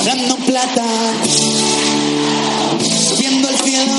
Hablando 0.00 0.36
plata, 0.46 0.86
subiendo 3.08 3.48
el 3.50 3.56
cielo, 3.56 3.92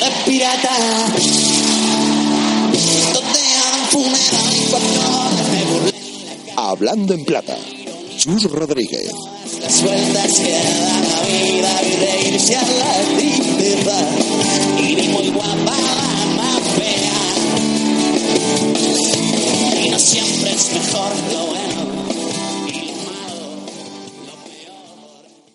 de 0.00 0.10
pirata. 0.30 0.76
Hablando 6.56 7.14
en 7.14 7.24
plata. 7.24 7.56
Chus 8.16 8.50
Rodríguez. 8.50 9.12
Las 9.60 9.82
vueltas 9.82 10.32
que 10.40 10.50
da 10.50 11.00
la 11.08 11.20
vida 11.28 11.82
y 11.82 11.96
reírse 11.96 12.56
a 12.56 12.62
la 12.62 12.94
tristeza. 13.16 13.96
Y 14.78 14.94
ni 14.96 15.08
muy 15.08 15.30
guapa 15.30 15.76
la 15.76 16.26
más 16.36 16.62
fea. 16.76 17.20
Y 19.84 19.90
no 19.90 19.98
siempre 19.98 20.52
es 20.52 20.72
mejor 20.72 21.12
lo 21.32 21.46
bueno. 21.46 21.71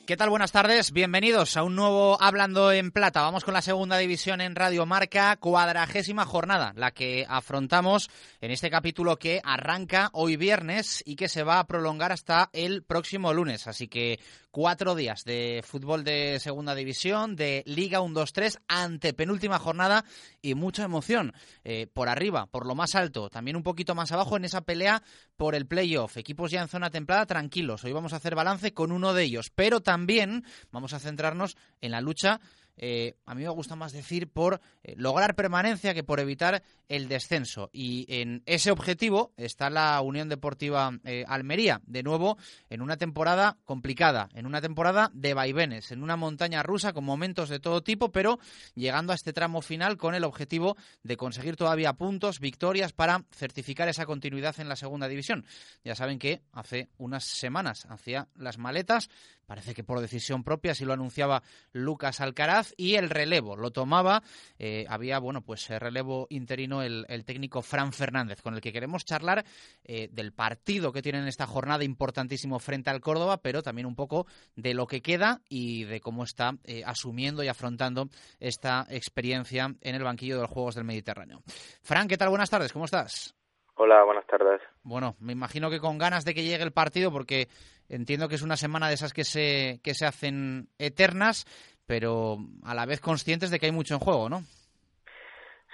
¿Qué 0.08 0.16
tal? 0.16 0.30
Buenas 0.30 0.54
tardes, 0.54 0.94
bienvenidos 0.94 1.58
a 1.58 1.64
un 1.64 1.76
nuevo 1.76 2.18
Hablando 2.22 2.72
en 2.72 2.92
Plata. 2.92 3.24
Vamos 3.24 3.44
con 3.44 3.54
la 3.54 3.62
segunda 3.62 3.98
división 3.98 4.40
en 4.40 4.56
Radio 4.56 4.86
Marca, 4.86 5.36
cuadragésima 5.36 6.26
jornada, 6.26 6.72
la 6.78 6.92
que 6.92 7.26
afrontamos 7.28 8.10
en 8.40 8.52
este 8.52 8.70
capítulo 8.70 9.20
que 9.20 9.42
arranca 9.44 10.10
hoy 10.14 10.38
viernes 10.38 11.04
y 11.06 11.18
que 11.18 11.28
se 11.28 11.44
va 11.44 11.60
a 11.60 11.68
prolongar 11.68 12.14
hasta 12.14 12.50
el 12.54 12.84
próximo 12.84 13.34
lunes. 13.34 13.68
Así 13.68 13.90
que 13.90 14.22
cuatro 14.52 14.96
días 14.96 15.24
de 15.24 15.64
fútbol 15.66 16.04
de 16.04 16.40
segunda 16.40 16.76
división, 16.76 17.36
de 17.36 17.64
Liga 17.66 18.00
1-2-3, 18.00 18.60
ante 18.68 19.14
penúltima 19.14 19.60
jornada 19.60 20.05
y 20.42 20.55
mucha 20.55 20.84
emoción. 20.84 21.34
Eh, 21.64 21.88
por 21.94 22.10
arriba, 22.10 22.48
por 22.48 22.66
lo 22.66 22.76
más 22.76 22.96
alto, 22.96 23.30
también 23.30 23.58
un 23.58 23.64
poquito 23.64 23.96
más 23.96 24.12
abajo 24.12 24.38
en 24.38 24.46
esa 24.46 24.62
pelea 24.62 25.04
por 25.36 25.55
el 25.55 25.68
playoff. 25.68 26.18
Equipos 26.18 26.52
ya 26.52 26.62
en 26.62 26.68
zona 26.68 26.90
templada, 26.90 27.26
tranquilos. 27.26 27.84
Hoy 27.84 27.94
vamos 27.94 28.14
a 28.14 28.18
hacer 28.18 28.36
balance 28.36 28.74
con 28.74 28.91
uno 28.91 29.14
de 29.14 29.24
ellos, 29.24 29.52
pero 29.54 29.82
también 29.82 30.44
vamos 30.72 30.93
a 30.93 30.99
centrarnos 30.99 31.58
en 31.82 31.91
la 31.91 32.02
lucha 32.02 32.40
eh, 32.78 33.16
a 33.26 33.36
mí 33.36 33.44
me 33.44 33.50
gusta 33.50 33.76
más 33.76 33.92
decir 33.92 34.30
por 34.30 34.62
eh, 34.84 34.94
lograr 34.98 35.36
permanencia 35.36 35.94
que 35.94 36.04
por 36.04 36.20
evitar 36.20 36.64
el 36.88 37.08
descenso. 37.08 37.70
Y 37.74 38.06
en 38.08 38.44
ese 38.46 38.72
objetivo 38.72 39.34
está 39.38 39.70
la 39.70 40.00
Unión 40.02 40.30
Deportiva 40.30 40.98
eh, 41.04 41.26
Almería, 41.28 41.82
de 41.86 42.04
nuevo 42.04 42.38
en 42.70 42.82
una 42.82 42.98
temporada 42.98 43.58
complicada, 43.66 44.30
en 44.34 44.46
una 44.46 44.62
temporada 44.62 45.10
de 45.14 45.34
vaivenes, 45.34 45.92
en 45.92 46.04
una 46.04 46.16
montaña 46.16 46.64
rusa 46.64 46.94
con 46.94 47.04
momentos 47.04 47.50
de 47.50 47.60
todo 47.60 47.82
tipo, 47.82 48.12
pero 48.12 48.40
llegando 48.76 49.12
a 49.12 49.16
este 49.16 49.34
tramo 49.34 49.62
final 49.62 49.98
con 49.98 50.16
el 50.16 50.24
objetivo 50.24 50.78
de 51.04 51.18
conseguir 51.18 51.55
todavía 51.55 51.94
puntos, 51.94 52.40
victorias 52.40 52.94
para 52.94 53.26
certificar 53.32 53.90
esa 53.90 54.05
continuidad 54.05 54.60
en 54.60 54.70
la 54.70 54.76
segunda 54.76 55.08
división. 55.08 55.46
Ya 55.84 55.96
saben 55.96 56.20
que 56.20 56.42
hace 56.52 56.90
unas 56.98 57.26
semanas 57.26 57.86
hacía 57.90 58.28
las 58.36 58.58
maletas, 58.58 59.10
parece 59.48 59.73
que 59.73 59.84
por 59.84 59.99
decisión 59.99 60.43
propia, 60.43 60.73
así 60.73 60.85
lo 60.85 60.93
anunciaba 60.93 61.41
Lucas 61.71 62.21
Alcaraz, 62.21 62.73
y 62.77 62.95
el 62.95 63.09
relevo 63.09 63.55
lo 63.55 63.71
tomaba, 63.71 64.22
eh, 64.59 64.85
había, 64.90 65.17
bueno, 65.19 65.41
pues 65.41 65.67
eh, 65.69 65.79
relevo 65.79 66.28
interino 66.29 66.84
el, 66.84 67.06
técnico 67.25 67.62
Fran 67.62 67.94
Fernández, 67.94 68.41
con 68.41 68.53
el 68.53 68.62
que 68.62 68.72
queremos 68.72 69.06
charlar 69.06 69.45
eh, 69.84 70.09
del 70.12 70.34
partido 70.34 70.91
que 70.91 71.01
tiene 71.01 71.19
en 71.19 71.28
esta 71.28 71.47
jornada 71.47 71.84
importantísimo 71.84 72.59
frente 72.59 72.90
al 72.90 73.01
Córdoba, 73.01 73.41
pero 73.41 73.63
también 73.63 73.88
un 73.88 73.95
poco 73.95 74.28
de 74.56 74.73
lo 74.73 74.85
que 74.85 75.01
queda 75.01 75.41
y 75.50 75.85
de 75.85 76.01
cómo 76.01 76.23
está 76.23 76.57
asumiendo 76.85 77.44
y 77.44 77.47
afrontando 77.47 78.09
esta 78.40 78.85
experiencia 78.90 79.73
en 79.81 79.95
el 79.95 80.03
banquillo 80.03 80.35
de 80.35 80.41
los 80.41 80.51
Juegos 80.51 80.75
del 80.75 80.84
Mediterráneo. 80.84 81.41
Fran, 81.81 82.07
¿qué 82.07 82.18
tal? 82.18 82.29
Buenas 82.29 82.50
tardes, 82.50 82.73
¿cómo 82.73 82.85
estás? 82.85 83.37
Hola, 83.80 84.03
buenas 84.03 84.25
tardes. 84.25 84.59
Bueno, 84.84 85.16
me 85.20 85.34
imagino 85.34 85.70
que 85.70 85.80
con 85.80 86.00
ganas 86.00 86.25
de 86.25 86.34
que 86.34 86.42
llegue 86.42 86.64
el 86.64 86.72
partido, 86.72 87.12
porque 87.12 87.47
entiendo 87.90 88.28
que 88.28 88.34
es 88.34 88.42
una 88.42 88.58
semana 88.58 88.88
de 88.88 88.96
esas 88.96 89.14
que 89.14 89.24
se, 89.24 89.80
que 89.84 89.94
se 89.94 90.08
hacen 90.08 90.68
eternas, 90.80 91.46
pero 91.86 92.38
a 92.66 92.74
la 92.74 92.88
vez 92.88 93.00
conscientes 93.00 93.52
de 93.52 93.59
que 93.59 93.68
hay 93.68 93.72
mucho 93.72 93.94
en 93.94 94.00
juego, 94.00 94.30
¿no? 94.30 94.40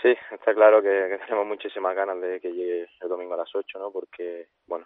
Sí, 0.01 0.13
está 0.31 0.53
claro 0.53 0.81
que, 0.81 0.89
que 0.89 1.17
tenemos 1.25 1.47
muchísimas 1.47 1.95
ganas 1.95 2.19
de 2.19 2.41
que 2.41 2.51
llegue 2.51 2.89
el 2.99 3.07
domingo 3.07 3.35
a 3.35 3.37
las 3.37 3.55
8, 3.55 3.79
¿no? 3.79 3.89
Porque, 3.89 4.47
bueno, 4.67 4.85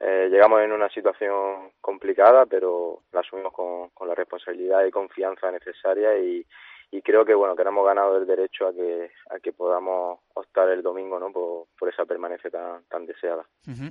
eh, 0.00 0.28
llegamos 0.30 0.62
en 0.62 0.72
una 0.72 0.88
situación 0.88 1.72
complicada, 1.82 2.46
pero 2.46 3.02
la 3.12 3.20
asumimos 3.20 3.52
con, 3.52 3.90
con 3.90 4.08
la 4.08 4.14
responsabilidad 4.14 4.82
y 4.86 4.90
confianza 4.90 5.50
necesaria 5.50 6.16
y, 6.18 6.46
y 6.90 7.02
creo 7.02 7.24
que 7.24 7.34
bueno 7.34 7.56
que 7.56 7.62
hemos 7.62 7.84
ganado 7.84 8.16
el 8.16 8.26
derecho 8.26 8.68
a 8.68 8.72
que 8.72 9.10
a 9.30 9.38
que 9.40 9.52
podamos 9.52 10.20
optar 10.34 10.68
el 10.68 10.82
domingo 10.82 11.18
no 11.18 11.32
por, 11.32 11.66
por 11.78 11.88
esa 11.88 12.04
permanencia 12.04 12.50
tan, 12.50 12.84
tan 12.84 13.06
deseada 13.06 13.44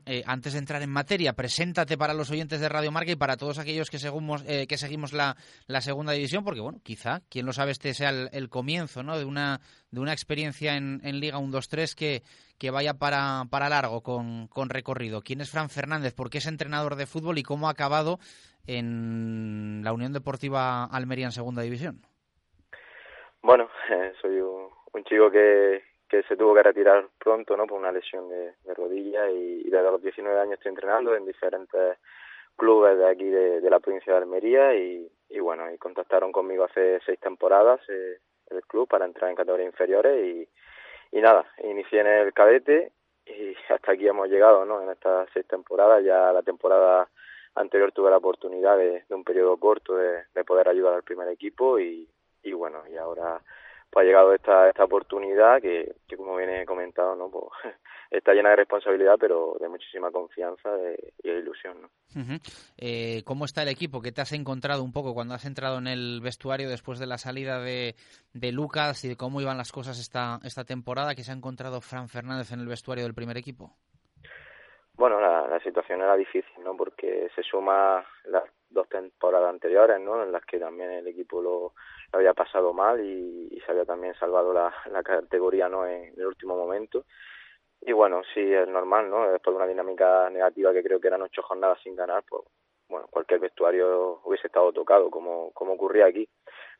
eh, 0.05 0.23
antes 0.25 0.53
de 0.53 0.59
entrar 0.59 0.81
en 0.81 0.89
materia 0.89 1.33
preséntate 1.33 1.97
para 1.97 2.13
los 2.13 2.31
oyentes 2.31 2.59
de 2.61 2.69
Radio 2.69 2.91
Marca 2.91 3.11
y 3.11 3.15
para 3.15 3.37
todos 3.37 3.59
aquellos 3.59 3.89
que 3.89 3.99
seguimos 3.99 4.43
eh, 4.47 4.65
que 4.67 4.77
seguimos 4.77 5.13
la, 5.13 5.35
la 5.67 5.81
segunda 5.81 6.13
división 6.13 6.43
porque 6.43 6.61
bueno 6.61 6.79
quizá 6.83 7.21
quién 7.29 7.45
lo 7.45 7.53
sabe 7.53 7.71
este 7.71 7.93
sea 7.93 8.09
el, 8.09 8.29
el 8.31 8.49
comienzo 8.49 9.03
no 9.03 9.17
de 9.17 9.25
una 9.25 9.59
de 9.91 9.99
una 9.99 10.13
experiencia 10.13 10.75
en, 10.75 11.01
en 11.03 11.19
Liga 11.19 11.37
1-2-3 11.37 11.95
que 11.95 12.23
que 12.57 12.71
vaya 12.71 12.93
para, 12.93 13.45
para 13.49 13.69
largo 13.69 14.01
con, 14.01 14.47
con 14.47 14.69
recorrido. 14.69 15.21
¿Quién 15.21 15.41
es 15.41 15.49
Fran 15.49 15.69
Fernández? 15.69 16.13
¿Por 16.13 16.29
qué 16.29 16.37
es 16.37 16.45
entrenador 16.45 16.95
de 16.95 17.05
fútbol 17.05 17.37
y 17.37 17.43
cómo 17.43 17.67
ha 17.67 17.71
acabado 17.71 18.17
en 18.65 19.81
la 19.83 19.93
Unión 19.93 20.13
Deportiva 20.13 20.85
Almería 20.85 21.25
en 21.25 21.31
Segunda 21.31 21.61
División? 21.61 22.01
Bueno, 23.45 23.69
eh, 23.91 24.11
soy 24.19 24.41
un, 24.41 24.71
chico 25.03 25.29
que, 25.29 25.83
se 26.09 26.35
tuvo 26.35 26.55
que 26.55 26.63
retirar 26.63 27.07
pronto, 27.19 27.55
¿no? 27.55 27.67
Por 27.67 27.79
una 27.79 27.91
lesión 27.91 28.27
de, 28.27 28.53
de 28.63 28.73
rodilla 28.73 29.29
y, 29.29 29.69
desde 29.69 29.83
los 29.83 30.01
19 30.01 30.39
años 30.39 30.53
estoy 30.53 30.71
entrenando 30.71 31.15
en 31.15 31.27
diferentes 31.27 31.99
clubes 32.57 32.97
de 32.97 33.07
aquí 33.07 33.25
de, 33.25 33.61
de 33.61 33.69
la 33.69 33.79
provincia 33.79 34.13
de 34.13 34.17
Almería 34.17 34.73
y, 34.73 35.07
y, 35.29 35.39
bueno, 35.41 35.71
y 35.71 35.77
contactaron 35.77 36.31
conmigo 36.31 36.63
hace 36.63 36.99
seis 37.05 37.19
temporadas 37.19 37.79
eh, 37.87 38.17
el 38.49 38.63
club 38.63 38.87
para 38.87 39.05
entrar 39.05 39.29
en 39.29 39.35
categorías 39.35 39.69
inferiores 39.69 40.25
y, 40.25 40.49
y 41.15 41.21
nada, 41.21 41.45
inicié 41.63 41.99
en 41.99 42.07
el 42.07 42.33
cadete 42.33 42.93
y 43.27 43.53
hasta 43.69 43.91
aquí 43.91 44.07
hemos 44.07 44.27
llegado, 44.27 44.65
¿no? 44.65 44.81
En 44.81 44.89
estas 44.89 45.29
seis 45.35 45.45
temporadas, 45.47 46.03
ya 46.03 46.33
la 46.33 46.41
temporada 46.41 47.07
anterior 47.53 47.91
tuve 47.91 48.09
la 48.09 48.17
oportunidad 48.17 48.75
de, 48.75 49.03
de 49.07 49.15
un 49.15 49.23
periodo 49.23 49.55
corto 49.57 49.97
de, 49.97 50.23
de 50.33 50.43
poder 50.43 50.67
ayudar 50.67 50.95
al 50.95 51.03
primer 51.03 51.27
equipo 51.29 51.79
y, 51.79 52.09
y 52.45 52.53
bueno, 52.53 52.83
y 52.89 52.97
ahora 52.97 53.41
pues 53.89 54.03
ha 54.03 54.07
llegado 54.07 54.33
esta 54.33 54.69
esta 54.69 54.83
oportunidad 54.83 55.61
que, 55.61 55.95
que 56.07 56.17
como 56.17 56.35
viene 56.35 56.65
comentado, 56.65 57.15
¿no? 57.15 57.29
Pues 57.29 57.45
está 58.11 58.33
llena 58.33 58.49
de 58.51 58.57
responsabilidad, 58.57 59.15
pero 59.19 59.55
de 59.59 59.69
muchísima 59.69 60.11
confianza 60.11 60.69
de, 60.71 61.13
y 61.23 61.29
de 61.29 61.39
ilusión, 61.39 61.81
¿no? 61.81 61.87
Uh 62.15 62.23
-huh. 62.23 62.73
eh, 62.77 63.23
¿Cómo 63.25 63.45
está 63.45 63.63
el 63.63 63.69
equipo? 63.69 64.01
¿Qué 64.01 64.11
te 64.11 64.21
has 64.21 64.31
encontrado 64.33 64.83
un 64.83 64.93
poco 64.93 65.13
cuando 65.13 65.33
has 65.33 65.45
entrado 65.45 65.77
en 65.79 65.87
el 65.87 66.21
vestuario 66.21 66.69
después 66.69 66.99
de 66.99 67.07
la 67.07 67.17
salida 67.17 67.59
de, 67.59 67.95
de 68.33 68.51
Lucas 68.51 69.03
y 69.05 69.09
de 69.09 69.17
cómo 69.17 69.41
iban 69.41 69.57
las 69.57 69.71
cosas 69.71 69.99
esta, 69.99 70.39
esta 70.43 70.63
temporada? 70.63 71.15
¿Qué 71.15 71.23
se 71.23 71.31
ha 71.31 71.35
encontrado 71.35 71.81
Fran 71.81 72.07
Fernández 72.09 72.51
en 72.51 72.59
el 72.59 72.67
vestuario 72.67 73.03
del 73.03 73.13
primer 73.13 73.37
equipo? 73.37 73.71
Bueno, 74.93 75.19
la, 75.19 75.47
la 75.47 75.59
situación 75.59 76.01
era 76.01 76.15
difícil, 76.15 76.63
¿no? 76.63 76.75
Porque 76.77 77.27
se 77.35 77.43
suma 77.43 78.05
las 78.25 78.43
dos 78.69 78.87
temporadas 78.89 79.49
anteriores, 79.49 79.99
¿no? 79.99 80.23
En 80.23 80.31
las 80.31 80.43
que 80.45 80.59
también 80.59 80.91
el 80.91 81.07
equipo 81.07 81.41
lo, 81.41 81.73
lo 82.11 82.19
había 82.19 82.33
pasado 82.33 82.73
mal 82.73 82.99
y, 82.99 83.47
y, 83.51 83.59
se 83.61 83.71
había 83.71 83.85
también 83.85 84.13
salvado 84.15 84.53
la, 84.53 84.73
la 84.91 85.03
categoría, 85.03 85.69
¿no? 85.69 85.87
En, 85.87 86.13
el 86.17 86.25
último 86.25 86.55
momento. 86.55 87.05
Y 87.81 87.91
bueno, 87.93 88.21
sí, 88.33 88.41
es 88.41 88.67
normal, 88.67 89.09
¿no? 89.09 89.31
Después 89.31 89.53
de 89.53 89.57
una 89.57 89.67
dinámica 89.67 90.29
negativa 90.29 90.73
que 90.73 90.83
creo 90.83 90.99
que 90.99 91.07
eran 91.07 91.21
ocho 91.21 91.41
jornadas 91.43 91.79
sin 91.83 91.95
ganar, 91.95 92.23
pues 92.27 92.43
bueno, 92.89 93.07
cualquier 93.09 93.39
vestuario 93.39 94.21
hubiese 94.23 94.47
estado 94.47 94.71
tocado, 94.71 95.09
como, 95.09 95.51
como 95.53 95.73
ocurría 95.73 96.05
aquí. 96.05 96.27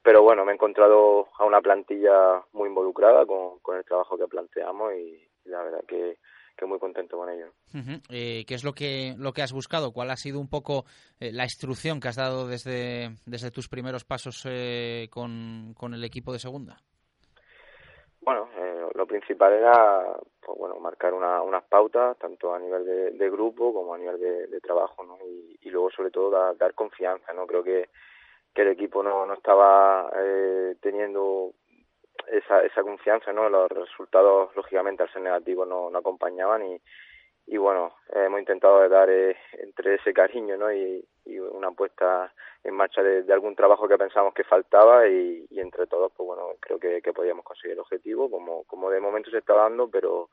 Pero 0.04 0.22
bueno, 0.22 0.46
me 0.46 0.52
he 0.52 0.56
encontrado 0.56 1.30
a 1.38 1.46
una 1.46 1.62
plantilla 1.62 2.44
muy 2.54 2.70
involucrada 2.70 3.26
con, 3.26 3.60
con 3.60 3.78
el 3.78 3.86
trabajo 3.86 4.18
que 4.18 4.28
planteamos 4.28 4.94
y 4.94 5.28
la 5.46 5.64
verdad 5.64 5.84
que, 5.88 6.18
que 6.56 6.66
muy 6.66 6.80
contento 6.80 7.18
con 7.18 7.30
ello. 7.30 7.48
Uh 7.74 7.78
-huh. 7.78 8.02
eh, 8.10 8.46
¿Qué 8.48 8.54
es 8.56 8.64
lo 8.64 8.74
que 8.74 9.16
lo 9.18 9.34
que 9.34 9.42
has 9.42 9.54
buscado? 9.54 9.92
¿Cuál 9.92 10.12
ha 10.12 10.16
sido 10.16 10.40
un 10.40 10.50
poco 10.50 10.86
eh, 11.20 11.32
la 11.32 11.44
instrucción 11.44 12.00
que 12.00 12.08
has 12.08 12.16
dado 12.16 12.48
desde, 12.48 13.16
desde 13.26 13.52
tus 13.52 13.68
primeros 13.68 14.04
pasos 14.04 14.46
eh, 14.50 15.08
con, 15.10 15.74
con 15.78 15.94
el 15.94 16.04
equipo 16.04 16.32
de 16.34 16.40
segunda? 16.40 16.78
Bueno, 18.22 18.50
eh, 18.58 18.88
lo 18.96 19.06
principal 19.06 19.54
era 19.54 20.04
pues 20.42 20.58
bueno 20.58 20.80
marcar 20.80 21.14
una, 21.14 21.42
unas 21.42 21.64
pautas 21.66 22.18
tanto 22.18 22.54
a 22.54 22.60
nivel 22.60 22.86
de, 22.86 23.12
de 23.12 23.30
grupo 23.30 23.74
como 23.74 23.94
a 23.94 23.98
nivel 23.98 24.20
de, 24.20 24.48
de 24.48 24.60
trabajo, 24.60 25.04
¿no? 25.04 25.18
Y, 25.28 25.60
y, 25.62 25.70
luego 25.70 25.92
sobre 25.92 26.10
todo 26.10 26.32
da, 26.32 26.54
dar 26.54 26.74
confianza, 26.74 27.34
¿no? 27.34 27.46
Creo 27.46 27.64
que 27.64 27.90
que 28.56 28.62
el 28.62 28.70
equipo 28.70 29.04
no, 29.04 29.26
no 29.26 29.34
estaba 29.34 30.10
eh, 30.18 30.76
teniendo 30.82 31.52
esa, 32.32 32.62
esa 32.64 32.82
confianza, 32.82 33.32
¿no? 33.34 33.50
Los 33.50 33.70
resultados, 33.70 34.56
lógicamente, 34.56 35.04
al 35.04 35.12
ser 35.12 35.22
negativos 35.22 35.68
no, 35.68 35.90
no 35.90 36.00
acompañaban 36.00 36.66
y, 36.66 36.82
y 37.48 37.58
bueno, 37.58 37.94
hemos 38.14 38.40
intentado 38.40 38.88
dar 38.90 39.10
eh, 39.10 39.36
entre 39.54 39.96
ese 39.96 40.14
cariño, 40.14 40.58
¿no? 40.58 40.72
Y, 40.72 41.06
una 41.28 41.72
puesta 41.72 42.32
en 42.64 42.76
marcha 42.76 43.02
de, 43.02 43.34
algún 43.34 43.56
trabajo 43.56 43.88
que 43.88 43.98
pensamos 43.98 44.34
que 44.34 44.44
faltaba 44.44 45.08
y, 45.08 45.48
entre 45.52 45.88
todos, 45.88 46.12
pues 46.16 46.28
bueno, 46.28 46.50
creo 46.60 46.80
que 46.80 47.14
podíamos 47.14 47.44
conseguir 47.44 47.74
el 47.74 47.80
objetivo, 47.80 48.30
como, 48.30 48.64
como 48.66 48.92
de 48.92 49.00
momento 49.00 49.32
se 49.32 49.40
está 49.40 49.56
dando, 49.56 49.90
pero 49.90 50.30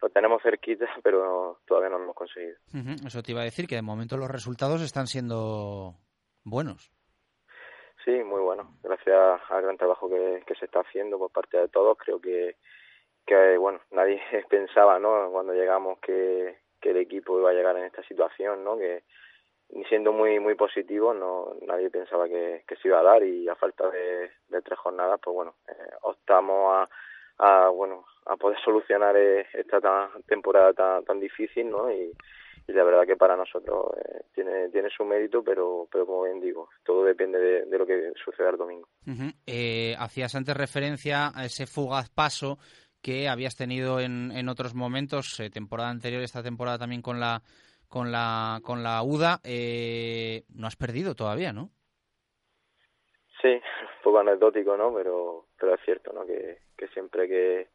lo 0.00 0.08
tenemos 0.08 0.42
cerquita, 0.42 0.86
pero 1.02 1.58
todavía 1.66 1.90
no 1.90 1.98
lo 1.98 2.04
hemos 2.04 2.16
conseguido. 2.16 2.56
Eso 3.06 3.22
te 3.22 3.32
iba 3.32 3.42
a 3.42 3.44
decir, 3.44 3.66
que 3.66 3.74
de 3.76 3.82
momento 3.82 4.16
los 4.16 4.30
resultados 4.30 4.80
están 4.82 5.06
siendo 5.06 5.96
buenos. 6.44 6.90
Sí, 8.04 8.24
muy 8.24 8.40
bueno. 8.40 8.76
Gracias 8.82 9.40
al 9.50 9.62
gran 9.62 9.76
trabajo 9.76 10.08
que, 10.08 10.42
se 10.58 10.64
está 10.64 10.80
haciendo 10.80 11.18
por 11.18 11.30
parte 11.30 11.58
de 11.58 11.68
todos, 11.68 11.98
creo 11.98 12.20
que, 12.20 12.56
que 13.26 13.56
bueno, 13.58 13.80
nadie 13.90 14.20
pensaba, 14.48 14.98
¿no? 14.98 15.30
Cuando 15.30 15.52
llegamos 15.52 15.98
que, 16.00 16.58
que 16.80 16.90
el 16.90 16.96
equipo 16.96 17.38
iba 17.38 17.50
a 17.50 17.54
llegar 17.54 17.76
en 17.76 17.84
esta 17.84 18.02
situación, 18.04 18.64
¿no? 18.64 18.78
Que 18.78 19.02
siendo 19.88 20.12
muy 20.12 20.40
muy 20.40 20.54
positivo, 20.54 21.14
no 21.14 21.54
nadie 21.62 21.90
pensaba 21.90 22.26
que, 22.26 22.64
que 22.66 22.76
se 22.76 22.88
iba 22.88 22.98
a 22.98 23.04
dar 23.04 23.22
y 23.22 23.48
a 23.48 23.54
falta 23.54 23.88
de, 23.88 24.30
de 24.48 24.62
tres 24.62 24.78
jornadas, 24.78 25.20
pues 25.22 25.34
bueno, 25.34 25.54
eh, 25.68 25.94
optamos 26.02 26.88
a, 27.38 27.68
bueno 27.68 28.04
a 28.26 28.36
poder 28.36 28.58
solucionar 28.64 29.16
eh, 29.16 29.46
esta 29.52 30.10
temporada 30.26 30.72
tan, 30.72 31.04
tan 31.04 31.20
difícil, 31.20 31.70
¿no? 31.70 31.90
Y, 31.92 32.12
y 32.66 32.72
la 32.72 32.84
verdad 32.84 33.06
que 33.06 33.16
para 33.16 33.36
nosotros 33.36 33.86
eh, 33.96 34.24
tiene 34.34 34.68
tiene 34.68 34.88
su 34.90 35.04
mérito 35.04 35.42
pero 35.42 35.88
pero 35.90 36.06
como 36.06 36.24
bien 36.24 36.40
digo 36.40 36.68
todo 36.84 37.04
depende 37.04 37.38
de, 37.38 37.78
lo 37.78 37.86
que 37.86 38.12
suceda 38.24 38.50
el 38.50 38.56
domingo. 38.56 38.88
Eh, 39.46 39.94
hacías 39.98 40.34
antes 40.34 40.56
referencia 40.56 41.30
a 41.34 41.44
ese 41.44 41.66
fugaz 41.66 42.10
paso 42.10 42.58
que 43.02 43.28
habías 43.28 43.56
tenido 43.56 44.00
en, 44.00 44.30
en 44.32 44.48
otros 44.48 44.74
momentos 44.74 45.40
eh, 45.40 45.50
temporada 45.50 45.90
anterior 45.90 46.22
esta 46.22 46.42
temporada 46.42 46.78
también 46.78 47.02
con 47.02 47.18
la 47.18 47.42
con 47.88 48.12
la 48.12 48.60
con 48.62 48.82
la 48.82 49.02
UDA 49.02 49.40
no 50.54 50.66
has 50.66 50.76
perdido 50.76 51.14
todavía 51.14 51.52
no 51.52 51.70
sí 53.42 53.48
un 53.52 54.02
poco 54.04 54.18
anecdótico 54.20 54.76
no 54.76 54.92
pero 54.94 55.46
pero 55.58 55.74
es 55.74 55.80
cierto 55.84 56.12
no 56.12 56.26
que, 56.26 56.58
que 56.76 56.88
siempre 56.88 57.26
que 57.28 57.68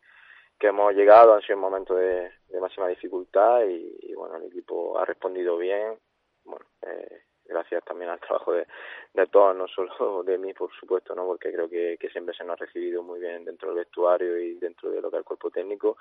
que 0.59 0.67
hemos 0.67 0.93
llegado 0.93 1.33
han 1.33 1.41
sido 1.41 1.57
momentos 1.57 1.97
de, 1.97 2.31
de 2.49 2.61
máxima 2.61 2.87
dificultad 2.87 3.63
y, 3.65 4.13
bueno, 4.15 4.37
el 4.37 4.45
equipo 4.45 4.97
ha 4.97 5.05
respondido 5.05 5.57
bien. 5.57 5.97
Bueno, 6.43 6.65
eh, 6.83 7.23
gracias 7.45 7.83
también 7.83 8.09
al 8.09 8.19
trabajo 8.19 8.53
de, 8.53 8.65
de 9.13 9.27
todos, 9.27 9.55
no 9.55 9.67
solo 9.67 10.23
de 10.23 10.37
mí, 10.37 10.53
por 10.53 10.71
supuesto, 10.73 11.15
no 11.15 11.25
porque 11.25 11.51
creo 11.51 11.69
que, 11.69 11.97
siempre 12.11 12.35
se 12.35 12.43
nos 12.43 12.53
ha 12.53 12.65
recibido 12.65 13.03
muy 13.03 13.19
bien 13.19 13.45
dentro 13.45 13.69
del 13.69 13.79
vestuario 13.79 14.39
y 14.39 14.55
dentro 14.55 14.89
de 14.89 15.01
lo 15.01 15.09
que 15.09 15.17
es 15.17 15.19
el 15.19 15.25
cuerpo 15.25 15.49
técnico. 15.51 15.97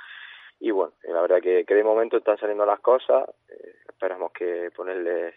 Y 0.60 0.70
bueno, 0.70 0.92
la 1.02 1.20
verdad 1.20 1.40
que, 1.42 1.64
que 1.64 1.74
de 1.74 1.82
momento 1.82 2.16
están 2.16 2.38
saliendo 2.38 2.64
las 2.64 2.80
cosas. 2.80 3.28
Eh, 3.48 3.74
esperamos 3.88 4.32
que 4.32 4.70
ponerle, 4.70 5.34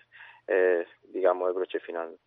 eh, 0.48 0.86
digamos, 1.04 1.48
el 1.50 1.56
broche 1.56 1.80
final. 1.80 2.18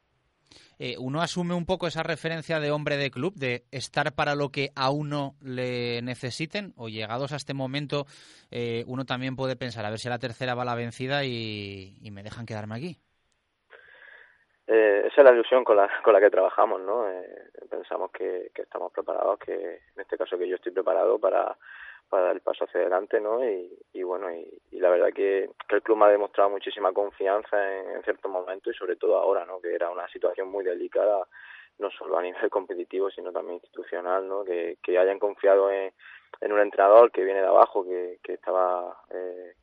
Eh, 0.82 0.97
uno 0.99 1.21
asume 1.21 1.53
un 1.53 1.67
poco 1.67 1.87
esa 1.87 2.03
referencia 2.03 2.59
de 2.59 2.71
hombre 2.71 2.97
de 2.97 3.11
club, 3.11 3.35
de 3.35 3.65
estar 3.71 4.15
para 4.15 4.35
lo 4.35 4.49
que 4.49 4.71
a 4.75 4.88
uno 4.88 5.35
le 5.43 6.00
necesiten, 6.00 6.73
o 6.79 6.88
llegados 6.88 7.35
a 7.35 7.37
este 7.37 7.53
momento, 7.53 8.06
eh, 8.50 8.85
uno 8.87 9.05
también 9.05 9.37
puede 9.37 9.56
pensar, 9.56 9.85
a 9.85 9.91
ver 9.91 9.99
si 9.99 10.09
la 10.09 10.19
tercera 10.19 10.55
va 10.55 10.65
la 10.65 10.75
vencida 10.75 11.23
y, 11.23 11.99
me 12.11 12.23
dejan 12.23 12.47
quedarme 12.47 12.77
aquí. 12.77 12.97
Eh, 14.67 15.03
esa 15.09 15.21
es 15.21 15.25
la 15.25 15.35
ilusión 15.35 15.65
con 15.65 15.77
la, 15.77 15.87
con 16.03 16.15
la 16.15 16.21
que 16.21 16.31
trabajamos, 16.31 16.81
¿no? 16.81 17.05
pensamos 17.69 18.11
que, 18.11 18.50
que 18.55 18.62
estamos 18.62 18.91
preparados, 18.91 19.38
que 19.38 19.53
en 19.53 20.00
este 20.00 20.17
caso 20.17 20.38
que 20.38 20.49
yo 20.49 20.56
estoy 20.56 20.73
preparado 20.73 21.19
para 21.19 21.59
para 22.10 22.24
dar 22.24 22.34
el 22.34 22.42
paso 22.42 22.64
hacia 22.64 22.80
adelante, 22.80 23.20
¿no? 23.20 23.42
Y, 23.48 23.72
y 23.92 24.02
bueno, 24.02 24.30
y, 24.32 24.78
la 24.80 24.90
verdad 24.90 25.12
que, 25.14 25.48
el 25.68 25.82
club 25.82 25.96
me 25.96 26.06
ha 26.06 26.08
demostrado 26.08 26.50
muchísima 26.50 26.92
confianza 26.92 27.56
en, 27.78 28.02
ciertos 28.02 28.30
momentos 28.30 28.74
y 28.74 28.76
sobre 28.76 28.96
todo 28.96 29.16
ahora, 29.16 29.46
¿no? 29.46 29.60
Que 29.60 29.72
era 29.74 29.88
una 29.88 30.08
situación 30.08 30.48
muy 30.48 30.64
delicada, 30.64 31.26
no 31.78 31.90
solo 31.90 32.18
a 32.18 32.22
nivel 32.22 32.40
competitivo, 32.50 33.10
sino 33.10 33.32
también 33.32 33.54
institucional, 33.54 34.28
¿no? 34.28 34.44
Que, 34.44 34.76
hayan 34.98 35.20
confiado 35.20 35.70
en, 35.70 35.92
en 36.40 36.52
un 36.52 36.58
entrenador 36.60 37.12
que 37.12 37.24
viene 37.24 37.40
de 37.40 37.46
abajo, 37.46 37.84
que, 37.84 38.18
que 38.22 38.34
estaba, 38.34 39.02
eh, 39.14 39.54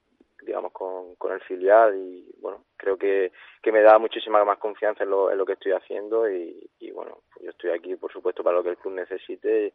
digamos, 0.41 0.71
con, 0.71 1.15
con 1.15 1.33
el 1.33 1.41
filial 1.41 1.95
y, 1.97 2.33
bueno, 2.39 2.63
creo 2.77 2.97
que, 2.97 3.33
que 3.61 3.71
me 3.73 3.81
da 3.81 3.99
muchísima 3.99 4.43
más 4.45 4.57
confianza 4.57 5.03
en 5.03 5.09
lo, 5.09 5.29
en 5.29 5.37
lo 5.37 5.45
que 5.45 5.53
estoy 5.53 5.73
haciendo 5.73 6.29
y, 6.29 6.69
y 6.79 6.91
bueno, 6.91 7.19
yo 7.41 7.49
estoy 7.49 7.71
aquí, 7.71 7.95
por 7.97 8.11
supuesto, 8.11 8.41
para 8.41 8.55
lo 8.55 8.63
que 8.63 8.69
el 8.69 8.77
club 8.77 8.93
necesite 8.93 9.73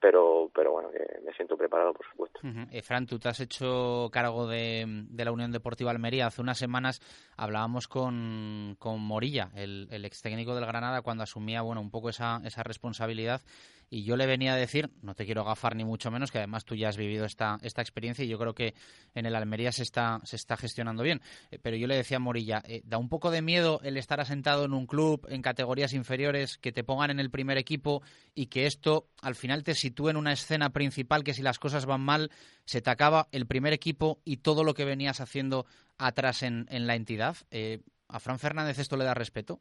pero 0.00 0.50
pero 0.54 0.72
bueno 0.72 0.90
que 0.90 1.20
me 1.24 1.32
siento 1.32 1.56
preparado 1.56 1.92
por 1.92 2.06
supuesto. 2.06 2.40
Eh, 2.70 2.82
Fran 2.82 3.06
tú 3.06 3.18
te 3.18 3.28
has 3.28 3.40
hecho 3.40 4.08
cargo 4.12 4.46
de, 4.46 5.06
la 5.16 5.32
Unión 5.32 5.52
Deportiva 5.52 5.90
Almería. 5.90 6.26
Hace 6.26 6.40
unas 6.40 6.58
semanas 6.58 7.00
hablábamos 7.36 7.88
con, 7.88 8.76
con 8.78 9.00
Morilla 9.00 9.50
el, 9.54 9.88
el 9.90 10.04
ex 10.04 10.22
técnico 10.22 10.54
del 10.54 10.66
Granada 10.66 11.02
cuando 11.02 11.22
asumía 11.22 11.62
bueno 11.62 11.80
un 11.80 11.90
poco 11.90 12.08
esa 12.10 12.40
esa 12.44 12.62
responsabilidad 12.62 13.42
y 13.90 14.04
yo 14.04 14.16
le 14.16 14.26
venía 14.26 14.52
a 14.52 14.56
decir, 14.56 14.90
no 15.02 15.14
te 15.14 15.24
quiero 15.24 15.44
gafar 15.44 15.74
ni 15.74 15.84
mucho 15.84 16.10
menos, 16.10 16.30
que 16.30 16.38
además 16.38 16.64
tú 16.64 16.74
ya 16.74 16.88
has 16.88 16.96
vivido 16.96 17.24
esta, 17.24 17.58
esta 17.62 17.80
experiencia 17.80 18.24
y 18.24 18.28
yo 18.28 18.38
creo 18.38 18.54
que 18.54 18.74
en 19.14 19.26
el 19.26 19.34
Almería 19.34 19.72
se 19.72 19.82
está, 19.82 20.20
se 20.24 20.36
está 20.36 20.56
gestionando 20.56 21.02
bien. 21.02 21.22
Eh, 21.50 21.58
pero 21.60 21.76
yo 21.76 21.86
le 21.86 21.96
decía 21.96 22.18
a 22.18 22.20
Morilla, 22.20 22.62
eh, 22.66 22.82
da 22.84 22.98
un 22.98 23.08
poco 23.08 23.30
de 23.30 23.42
miedo 23.42 23.80
el 23.82 23.96
estar 23.96 24.20
asentado 24.20 24.64
en 24.64 24.74
un 24.74 24.86
club, 24.86 25.26
en 25.30 25.42
categorías 25.42 25.92
inferiores, 25.94 26.58
que 26.58 26.72
te 26.72 26.84
pongan 26.84 27.10
en 27.10 27.20
el 27.20 27.30
primer 27.30 27.58
equipo 27.58 28.02
y 28.34 28.46
que 28.46 28.66
esto 28.66 29.08
al 29.22 29.34
final 29.34 29.64
te 29.64 29.74
sitúe 29.74 30.10
en 30.10 30.16
una 30.16 30.32
escena 30.32 30.70
principal 30.70 31.24
que 31.24 31.34
si 31.34 31.42
las 31.42 31.58
cosas 31.58 31.86
van 31.86 32.02
mal, 32.02 32.30
se 32.64 32.82
te 32.82 32.90
acaba 32.90 33.28
el 33.32 33.46
primer 33.46 33.72
equipo 33.72 34.20
y 34.24 34.38
todo 34.38 34.64
lo 34.64 34.74
que 34.74 34.84
venías 34.84 35.20
haciendo 35.20 35.66
atrás 35.96 36.42
en, 36.42 36.66
en 36.68 36.86
la 36.86 36.94
entidad. 36.94 37.36
Eh, 37.50 37.80
¿A 38.08 38.20
Fran 38.20 38.38
Fernández 38.38 38.78
esto 38.78 38.96
le 38.96 39.04
da 39.04 39.14
respeto? 39.14 39.60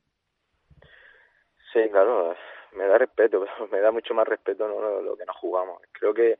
Sí, 1.78 1.90
claro 1.92 2.36
me 2.74 2.88
da 2.88 2.98
respeto, 2.98 3.46
me 3.72 3.80
da 3.80 3.92
mucho 3.92 4.14
más 4.14 4.28
respeto 4.28 4.68
¿no? 4.68 5.02
lo, 5.02 5.18
que 5.18 5.26
nos 5.26 5.36
jugamos. 5.38 5.82
Creo 5.92 6.14
que 6.14 6.40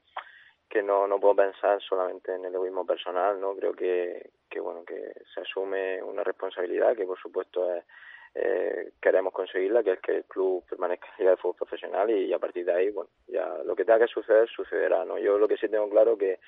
que 0.70 0.84
no 0.84 1.08
no 1.08 1.20
puedo 1.20 1.36
pensar 1.36 1.82
solamente 1.82 2.34
en 2.34 2.44
el 2.44 2.54
egoísmo 2.54 2.86
personal, 2.86 3.40
¿no? 3.40 3.56
Creo 3.56 3.74
que 3.74 4.32
que 4.50 4.60
bueno, 4.60 4.84
que 4.84 5.14
se 5.34 5.42
asume 5.42 6.02
una 6.04 6.24
responsabilidad 6.24 6.96
que 6.96 7.06
por 7.06 7.20
supuesto 7.20 7.74
es 7.74 7.86
eh, 8.36 8.92
queremos 9.02 9.34
conseguirla, 9.34 9.84
que 9.84 9.94
es 9.94 10.00
que 10.02 10.18
el 10.18 10.26
club 10.26 10.64
permanezca 10.70 11.08
en 11.18 11.28
de 11.28 11.38
fútbol 11.38 11.56
profesional 11.56 12.10
y, 12.10 12.32
a 12.34 12.38
partir 12.38 12.66
de 12.66 12.74
ahí, 12.74 12.92
bueno, 12.92 13.10
ya 13.28 13.48
lo 13.66 13.76
que 13.76 13.84
tenga 13.84 14.00
que 14.00 14.14
suceder 14.14 14.48
sucederá, 14.48 15.06
¿no? 15.06 15.18
Yo 15.18 15.40
lo 15.40 15.48
que 15.48 15.58
sí 15.58 15.70
tengo 15.70 15.90
claro 15.90 16.18
que 16.18 16.40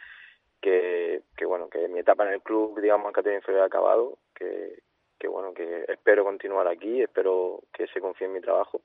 que, 0.61 1.21
que 1.37 1.45
bueno, 1.45 1.69
que 1.69 1.87
mi 1.87 1.99
etapa 1.99 2.27
en 2.27 2.33
el 2.33 2.41
club, 2.41 2.79
digamos, 2.81 3.07
en 3.07 3.13
categoría 3.13 3.39
inferior 3.39 3.63
ha 3.63 3.67
acabado, 3.67 4.17
que, 4.35 4.79
que 5.19 5.27
bueno, 5.27 5.53
que 5.53 5.85
espero 5.87 6.23
continuar 6.23 6.67
aquí, 6.67 7.01
espero 7.01 7.61
que 7.73 7.87
se 7.87 7.99
confíe 7.99 8.27
en 8.27 8.33
mi 8.33 8.41
trabajo 8.41 8.81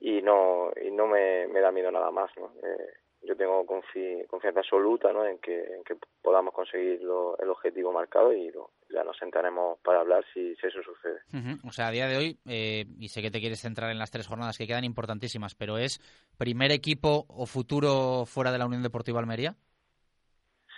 y 0.00 0.20
no 0.20 0.70
y 0.82 0.90
no 0.90 1.06
me, 1.06 1.46
da 1.48 1.70
miedo 1.70 1.90
nada 1.90 2.10
más 2.10 2.30
¿no? 2.36 2.52
Eh, 2.62 2.92
yo 3.26 3.36
tengo 3.36 3.64
confianza 3.66 4.60
absoluta 4.60 5.12
¿no? 5.12 5.26
en, 5.26 5.38
que, 5.38 5.58
en 5.58 5.82
que 5.84 5.96
podamos 6.22 6.52
conseguir 6.54 7.00
el 7.00 7.48
objetivo 7.48 7.92
marcado 7.92 8.32
y 8.32 8.52
ya 8.90 9.02
nos 9.02 9.16
sentaremos 9.16 9.78
para 9.80 10.00
hablar 10.00 10.24
si, 10.32 10.54
si 10.56 10.66
eso 10.66 10.80
sucede. 10.82 11.20
O 11.66 11.72
sea, 11.72 11.88
a 11.88 11.90
día 11.90 12.06
de 12.06 12.16
hoy, 12.16 12.38
eh, 12.46 12.84
y 12.98 13.08
sé 13.08 13.22
que 13.22 13.30
te 13.30 13.40
quieres 13.40 13.60
centrar 13.60 13.90
en 13.90 13.98
las 13.98 14.10
tres 14.10 14.28
jornadas 14.28 14.58
que 14.58 14.66
quedan 14.66 14.84
importantísimas, 14.84 15.54
pero 15.54 15.78
¿es 15.78 16.00
primer 16.38 16.70
equipo 16.70 17.24
o 17.28 17.46
futuro 17.46 18.24
fuera 18.26 18.52
de 18.52 18.58
la 18.58 18.66
Unión 18.66 18.82
Deportiva 18.82 19.20
Almería? 19.20 19.54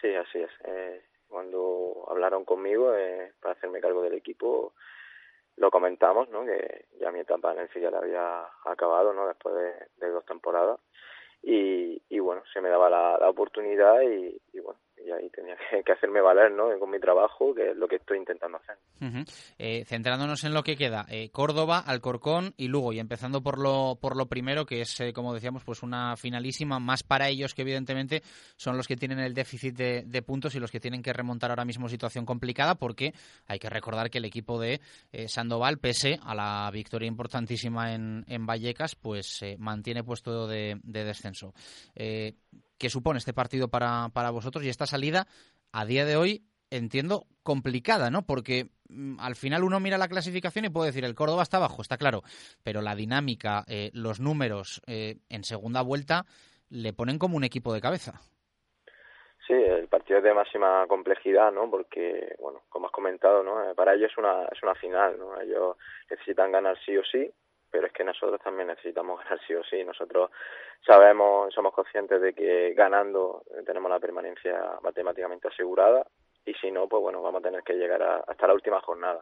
Sí, 0.01 0.15
así 0.15 0.39
es. 0.39 0.51
Eh, 0.65 1.03
cuando 1.29 2.07
conmigo 2.45 2.95
eh, 2.95 3.33
para 3.41 3.55
hacerme 3.55 3.81
cargo 3.81 4.03
del 4.03 4.15
equipo, 4.15 4.75
lo 5.57 5.71
comentamos, 5.71 6.29
¿no? 6.29 6.45
Que 6.45 6.87
ya 7.01 7.11
mi 7.11 7.21
etapa 7.21 7.53
en 7.53 7.61
el 7.61 7.69
filial 7.69 7.95
había 7.95 8.47
acabado, 8.65 9.13
¿no? 9.13 9.27
Después 9.27 9.55
de, 9.55 10.11
dos 10.11 10.25
temporadas. 10.27 10.81
Y, 11.43 12.03
y, 12.09 12.19
bueno, 12.19 12.43
se 12.53 12.61
me 12.61 12.69
daba 12.69 12.91
la, 12.91 13.19
la 13.19 13.31
oportunidad 13.31 14.03
y, 14.03 14.39
bueno, 14.61 14.79
y 15.05 15.11
ahí 15.11 15.29
tenía 15.31 15.57
que, 15.85 15.93
hacerme 15.93 16.21
valer 16.21 16.51
¿no? 16.53 16.79
con 16.79 16.91
mi 16.91 16.99
trabajo, 16.99 17.55
que 17.55 17.71
es 17.71 17.77
lo 17.77 17.89
que 17.89 17.97
estoy 17.97 18.19
intentando 18.19 18.59
hacer. 18.59 18.77
eh, 19.59 19.85
centrándonos 19.85 20.45
en 20.45 20.55
lo 20.55 20.63
que 20.63 20.77
queda, 20.77 21.07
eh, 21.09 21.31
Córdoba, 21.31 21.79
Alcorcón 21.79 22.55
y 22.57 22.69
Lugo, 22.69 22.93
y 22.93 22.99
empezando 22.99 23.43
por 23.43 23.59
lo, 23.59 23.99
por 24.01 24.17
lo 24.17 24.27
primero, 24.27 24.67
que 24.67 24.81
es, 24.81 25.01
eh, 25.01 25.13
como 25.13 25.35
decíamos, 25.35 25.65
pues 25.65 25.83
una 25.83 26.17
finalísima, 26.17 26.79
más 26.79 27.03
para 27.03 27.29
ellos 27.29 27.55
que 27.55 27.63
evidentemente 27.63 28.23
son 28.57 28.77
los 28.77 28.87
que 28.87 28.97
tienen 28.97 29.19
el 29.19 29.35
déficit 29.35 29.77
de, 29.77 30.23
puntos 30.27 30.55
y 30.55 30.61
los 30.61 30.71
que 30.71 30.81
tienen 30.81 31.03
que 31.03 31.13
remontar 31.13 31.51
ahora 31.51 31.65
mismo 31.65 31.89
situación 31.89 32.25
complicada, 32.25 32.75
porque 32.75 33.13
hay 33.47 33.59
que 33.59 33.69
recordar 33.69 34.11
que 34.11 34.19
el 34.19 34.25
equipo 34.25 34.59
de 34.59 34.81
Sandoval, 35.29 35.79
pese 35.79 36.19
a 36.23 36.35
la 36.35 36.69
victoria 36.73 37.07
importantísima 37.07 37.95
en, 37.95 38.25
en 38.27 38.47
Vallecas, 38.47 38.97
pues 38.97 39.45
mantiene 39.59 40.03
puesto 40.03 40.49
de 40.49 40.81
descenso. 40.83 41.53
¿Qué 42.79 42.91
supone 42.91 43.19
este 43.19 43.33
partido 43.33 43.69
para, 43.69 44.09
para 44.13 44.31
vosotros 44.31 44.65
y 44.65 44.69
esta 44.69 44.87
salida 44.87 45.27
a 45.73 45.85
día 45.85 46.05
de 46.05 46.17
hoy 46.17 46.43
entiendo 46.71 47.27
complicada, 47.43 48.11
¿no? 48.11 48.23
Porque 48.23 48.67
mm, 48.89 49.19
al 49.21 49.37
final 49.37 49.65
uno 49.65 49.81
mira 49.81 49.99
la 49.99 50.09
clasificación 50.09 50.65
y 50.65 50.71
puede 50.71 50.89
decir 50.89 51.05
el 51.05 51.15
Córdoba 51.15 51.43
está 51.43 51.57
abajo, 51.59 51.83
está 51.83 51.97
claro, 51.97 52.23
pero 52.63 52.83
la 52.83 52.95
dinámica, 52.95 53.65
eh, 53.69 53.91
los 53.93 54.21
números 54.21 54.83
eh, 54.87 55.17
en 55.29 55.45
segunda 55.45 55.83
vuelta 55.83 56.25
le 56.69 56.93
ponen 56.93 57.19
como 57.19 57.37
un 57.37 57.45
equipo 57.45 57.73
de 57.73 57.81
cabeza. 57.81 58.21
Sí, 59.47 59.55
el 59.55 59.87
partido 59.87 60.19
es 60.19 60.25
de 60.25 60.35
máxima 60.35 60.85
complejidad, 60.89 61.53
¿no? 61.53 61.71
Porque, 61.71 62.35
bueno, 62.41 62.63
como 62.69 62.87
has 62.87 62.93
comentado, 62.93 63.45
¿no? 63.45 63.63
Eh, 63.63 63.75
para 63.77 63.95
ellos 63.95 64.11
es 64.11 64.19
una, 64.19 64.45
es 64.47 64.61
una 64.61 64.75
final, 64.75 65.17
¿no? 65.17 65.41
Ellos 65.41 65.77
necesitan 66.11 66.51
ganar 66.51 66.77
sí 66.85 66.97
o 66.97 67.05
sí 67.05 67.31
pero 67.77 67.89
es 67.89 67.93
que 67.93 68.05
nosotros 68.05 68.41
también 68.41 68.69
necesitamos 68.69 69.23
ganar 69.23 69.39
sí 69.47 69.55
o 69.55 69.63
sí. 69.63 69.85
Nosotros 69.85 70.31
sabemos, 70.87 71.53
somos 71.53 71.75
conscientes 71.75 72.23
de 72.23 72.33
que 72.33 72.73
ganando 72.73 73.43
tenemos 73.67 73.91
la 73.91 74.01
permanencia 74.01 74.79
matemáticamente 74.83 75.49
asegurada 75.49 76.07
y 76.47 76.55
si 76.55 76.71
no, 76.71 76.89
pues 76.89 77.03
bueno, 77.03 77.21
vamos 77.21 77.41
a 77.41 77.45
tener 77.45 77.63
que 77.63 77.75
llegar 77.75 78.03
hasta 78.03 78.47
la 78.47 78.55
última 78.55 78.81
jornada. 78.81 79.21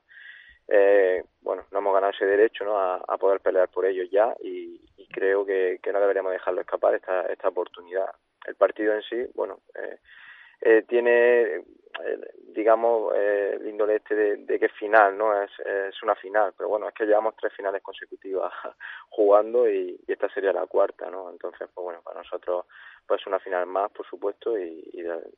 Eh, 0.68 1.24
bueno, 1.40 1.66
no 1.72 1.78
hemos 1.80 1.94
ganado 1.94 2.12
ese 2.12 2.26
derecho 2.26 2.64
¿no? 2.64 2.78
a, 2.78 3.18
poder 3.18 3.40
pelear 3.40 3.68
por 3.70 3.86
ellos 3.86 4.08
ya 4.08 4.32
y, 4.40 4.80
creo 5.12 5.44
que, 5.44 5.80
no 5.92 6.00
deberíamos 6.00 6.30
dejarlo 6.30 6.60
escapar 6.60 6.94
esta, 6.94 7.22
esta 7.22 7.48
oportunidad. 7.48 8.06
El 8.46 8.54
partido 8.54 8.94
en 8.94 9.02
sí, 9.02 9.26
bueno, 9.34 9.62
eh, 9.74 9.98
eh, 10.60 10.84
tiene, 10.86 11.64
digamos, 12.54 13.12
eh, 13.16 13.58
el 13.60 13.68
índole 13.68 13.96
este 13.96 14.14
de, 14.14 14.58
que 14.58 14.66
es 14.66 14.72
final, 14.72 15.16
¿no? 15.18 15.42
Es, 15.42 15.50
es 15.60 16.02
una 16.02 16.14
final, 16.14 16.52
pero 16.56 16.68
bueno, 16.68 16.88
es 16.88 16.94
que 16.94 17.04
llevamos 17.04 17.34
tres 17.36 17.52
finales 17.52 17.82
consecutivas 17.82 18.52
jugando 19.10 19.68
y, 19.68 20.00
esta 20.06 20.28
sería 20.28 20.52
la 20.52 20.66
cuarta, 20.66 21.10
¿no? 21.10 21.30
Entonces, 21.30 21.68
pues 21.74 21.84
bueno, 21.84 22.00
para 22.02 22.20
nosotros 22.20 22.66
pues 23.06 23.20
una 23.26 23.38
final 23.38 23.66
más, 23.66 23.90
por 23.90 24.08
supuesto, 24.08 24.56
y, 24.58 24.82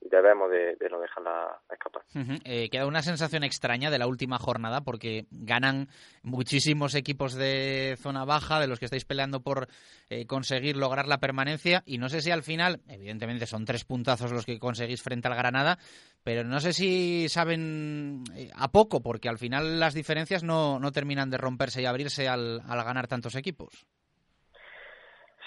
debemos 0.02 0.50
de, 0.50 0.76
no 0.88 1.00
dejarla 1.00 1.60
escapar. 1.72 2.02
Eh, 2.44 2.68
queda 2.70 2.86
una 2.86 3.02
sensación 3.02 3.42
extraña 3.42 3.90
de 3.90 3.98
la 3.98 4.06
última 4.06 4.38
jornada 4.38 4.82
porque 4.82 5.26
ganan 5.32 5.88
muchísimos 6.22 6.94
equipos 6.94 7.34
de 7.34 7.96
zona 7.98 8.24
baja, 8.24 8.60
de 8.60 8.68
los 8.68 8.78
que 8.78 8.84
estáis 8.84 9.04
peleando 9.04 9.40
por 9.40 9.66
eh, 10.10 10.26
conseguir 10.26 10.76
lograr 10.76 11.08
la 11.08 11.18
permanencia, 11.18 11.82
y 11.86 11.98
no 11.98 12.08
sé 12.08 12.20
si 12.20 12.30
al 12.30 12.44
final, 12.44 12.80
evidentemente 12.88 13.46
son 13.46 13.64
tres 13.64 13.84
puntazos 13.84 14.30
los 14.30 14.46
que 14.46 14.60
conseguís 14.60 15.02
frente 15.02 15.26
al 15.26 15.34
Granada, 15.34 15.78
pero 16.26 16.42
no 16.42 16.58
sé 16.58 16.72
si 16.72 17.28
saben 17.28 18.24
eh, 18.36 18.50
a 18.58 18.66
poco, 18.66 19.00
porque 19.00 19.28
al 19.28 19.38
final 19.38 19.78
las 19.78 19.94
diferencias 19.94 20.42
no, 20.42 20.80
no 20.80 20.90
terminan 20.90 21.30
de 21.30 21.38
romperse 21.38 21.80
y 21.80 21.86
abrirse 21.86 22.26
al, 22.26 22.62
al 22.68 22.82
ganar 22.82 23.06
tantos 23.06 23.36
equipos. 23.36 23.86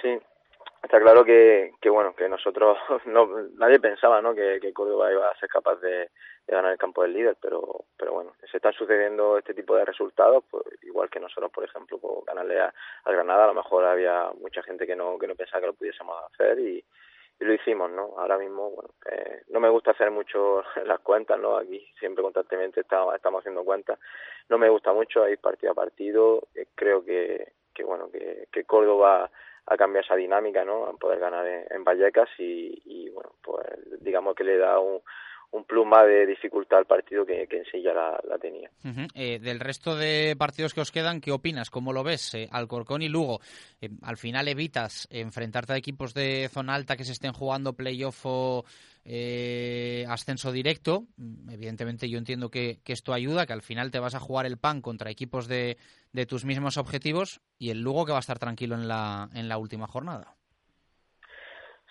Sí, 0.02 0.18
está 0.82 1.02
claro 1.02 1.26
que, 1.26 1.74
que 1.82 1.90
bueno 1.90 2.16
que 2.16 2.30
nosotros 2.30 2.78
no 3.08 3.28
nadie 3.58 3.82
pensaba 3.82 4.22
no 4.22 4.34
que, 4.34 4.60
que 4.62 4.72
Córdoba 4.72 5.12
iba 5.12 5.28
a 5.28 5.38
ser 5.38 5.50
capaz 5.50 5.82
de, 5.82 6.12
ganar 6.48 6.72
el 6.72 6.78
campo 6.80 7.04
del 7.04 7.14
líder 7.14 7.36
pero 7.42 7.84
pero 7.98 8.14
bueno 8.14 8.34
se 8.50 8.58
están 8.58 8.74
sucediendo 8.74 9.38
este 9.38 9.54
tipo 9.54 9.76
de 9.76 9.84
resultados 9.84 10.46
pues 10.50 10.64
igual 10.84 11.10
que 11.10 11.20
nosotros 11.20 11.52
por 11.52 11.66
ejemplo 11.66 12.00
por 12.00 12.24
ganarle 12.26 12.60
a, 12.62 12.74
al 13.04 13.16
Granada 13.16 13.44
a 13.44 13.48
lo 13.48 13.54
mejor 13.54 13.86
había 13.86 14.32
mucha 14.40 14.64
gente 14.64 14.88
que 14.88 14.96
no 14.96 15.20
que 15.20 15.28
no 15.28 15.36
pensaba 15.36 15.60
que 15.60 15.68
lo 15.68 15.74
pudiésemos 15.74 16.16
hacer 16.32 16.58
y, 16.58 16.84
y 17.40 17.46
lo 17.46 17.54
hicimos 17.54 17.90
no 17.92 18.16
ahora 18.18 18.38
mismo 18.38 18.72
bueno 18.72 18.90
eh, 19.12 19.44
no 19.50 19.60
me 19.60 19.70
gusta 19.70 19.92
hacer 19.92 20.12
mucho 20.12 20.64
las 20.86 21.00
cuentas 21.00 21.40
no 21.40 21.58
aquí 21.58 21.86
siempre 22.00 22.24
constantemente 22.24 22.82
estamos 22.82 23.40
haciendo 23.40 23.64
cuentas. 23.64 24.00
No 24.50 24.58
me 24.58 24.70
gusta 24.70 24.94
mucho 24.94 25.28
ir 25.28 25.38
partido 25.40 25.72
a 25.72 25.76
partido. 25.76 26.48
Eh, 26.56 26.68
creo 26.76 27.04
que 27.04 27.54
que 27.74 27.84
bueno 27.84 28.10
que, 28.12 28.48
que 28.52 28.64
Córdoba 28.66 29.30
a 29.70 29.78
cambiar 29.78 30.04
esa 30.04 30.16
dinámica, 30.16 30.66
¿no? 30.66 30.86
A 30.86 30.94
poder 30.94 31.20
ganar 31.20 31.46
en, 31.46 31.84
Vallecas 31.84 32.30
y, 32.40 33.10
bueno, 33.10 33.34
pues 33.44 33.68
digamos 34.02 34.36
que 34.36 34.44
le 34.44 34.58
da 34.58 34.80
un, 34.80 35.00
un 35.52 35.64
plus 35.64 35.86
más 35.86 36.06
de 36.06 36.28
dificultad 36.28 36.80
al 36.80 36.86
partido 36.86 37.26
que, 37.26 37.48
en 37.50 37.66
sí 37.72 37.82
ya 37.82 37.94
la, 37.94 38.38
tenía. 38.40 38.70
Eh, 39.16 39.40
del 39.40 39.60
resto 39.60 39.96
de 39.96 40.36
partidos 40.38 40.74
que 40.74 40.82
os 40.82 40.92
quedan, 40.92 41.22
¿qué 41.22 41.32
opinas? 41.32 41.70
¿Cómo 41.70 41.94
lo 41.94 42.04
ves? 42.04 42.34
Eh, 42.36 42.48
Alcorcón 42.52 43.02
y 43.02 43.10
Lugo, 43.10 43.40
eh, 43.82 43.90
al 44.04 44.18
final 44.18 44.48
evitas 44.48 45.08
enfrentarte 45.10 45.74
a 45.74 45.78
equipos 45.78 46.14
de 46.14 46.50
zona 46.52 46.76
alta 46.76 46.96
que 46.96 47.04
se 47.04 47.14
estén 47.14 47.34
jugando 47.34 47.74
playoff 47.74 48.26
o 48.26 48.66
eh, 49.06 50.06
ascenso 50.08 50.52
directo. 50.52 51.08
Mm, 51.18 51.50
evidentemente 51.50 52.10
yo 52.10 52.20
entiendo 52.20 52.50
que, 52.50 52.80
esto 52.86 53.14
ayuda, 53.14 53.46
que 53.46 53.54
al 53.54 53.62
final 53.62 53.92
te 53.92 54.00
vas 54.00 54.16
a 54.16 54.20
jugar 54.20 54.46
el 54.46 54.58
pan 54.58 54.82
contra 54.82 55.10
equipos 55.10 55.48
de, 55.48 55.78
de, 56.12 56.26
tus 56.26 56.46
mismos 56.46 56.78
objetivos 56.78 57.42
y 57.58 57.72
el 57.72 57.82
Lugo 57.82 58.06
que 58.06 58.12
va 58.12 58.20
a 58.20 58.22
estar 58.22 58.40
tranquilo 58.40 58.76
en 58.76 58.88
la, 58.88 59.30
en 59.34 59.50
la 59.50 59.58
última 59.58 59.88
jornada. 59.88 60.39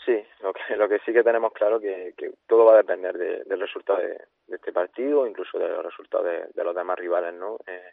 Sí, 0.09 0.25
lo 0.41 0.55
que, 0.55 0.75
lo 0.75 0.89
que 0.89 1.01
sí 1.01 1.13
que 1.13 1.23
tenemos 1.23 1.53
claro 1.53 1.79
que, 1.79 2.15
que 2.17 2.33
todo 2.47 2.65
va 2.65 2.73
a 2.73 2.77
depender 2.79 3.19
del 3.19 3.61
resultado 3.61 3.99
de, 3.99 4.17
este 4.49 4.73
partido, 4.73 5.27
incluso 5.27 5.59
de 5.59 5.69
los 5.69 5.85
resultados 5.85 6.25
de, 6.55 6.65
los 6.65 6.75
demás 6.75 6.99
rivales, 6.99 7.35
¿no? 7.35 7.59
Eh, 7.67 7.93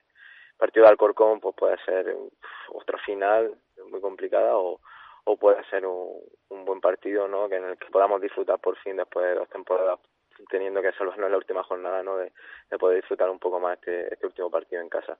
partido 0.57 0.86
de 0.86 0.91
Alcorcón 0.91 1.41
pues 1.41 1.53
puede 1.57 1.77
ser 1.84 2.15
otra 2.69 2.98
final 3.00 3.53
muy 3.91 4.00
complicada 4.00 4.55
o, 4.55 4.79
o 5.25 5.36
puede 5.36 5.62
ser 5.65 5.86
un, 5.86 6.22
un 6.48 6.63
buen 6.63 6.79
partido 6.79 7.27
no 7.27 7.50
que 7.50 7.57
en 7.57 7.65
el 7.65 7.77
que 7.77 7.89
podamos 7.91 8.22
disfrutar 8.22 8.60
por 8.60 8.77
fin 8.77 8.95
después 8.95 9.25
de 9.25 9.36
dos 9.36 9.50
temporadas 9.50 10.00
teniendo 10.50 10.81
que 10.81 10.93
salvarnos 10.93 11.25
en 11.25 11.31
la 11.34 11.38
última 11.38 11.63
jornada 11.63 12.01
no 12.01 12.15
de, 12.15 12.31
poder 12.79 13.01
disfrutar 13.01 13.29
un 13.29 13.39
poco 13.39 13.60
más 13.60 13.77
este, 13.77 14.13
este 14.13 14.25
último 14.25 14.50
partido 14.50 14.81
en 14.81 14.88
casa. 14.88 15.17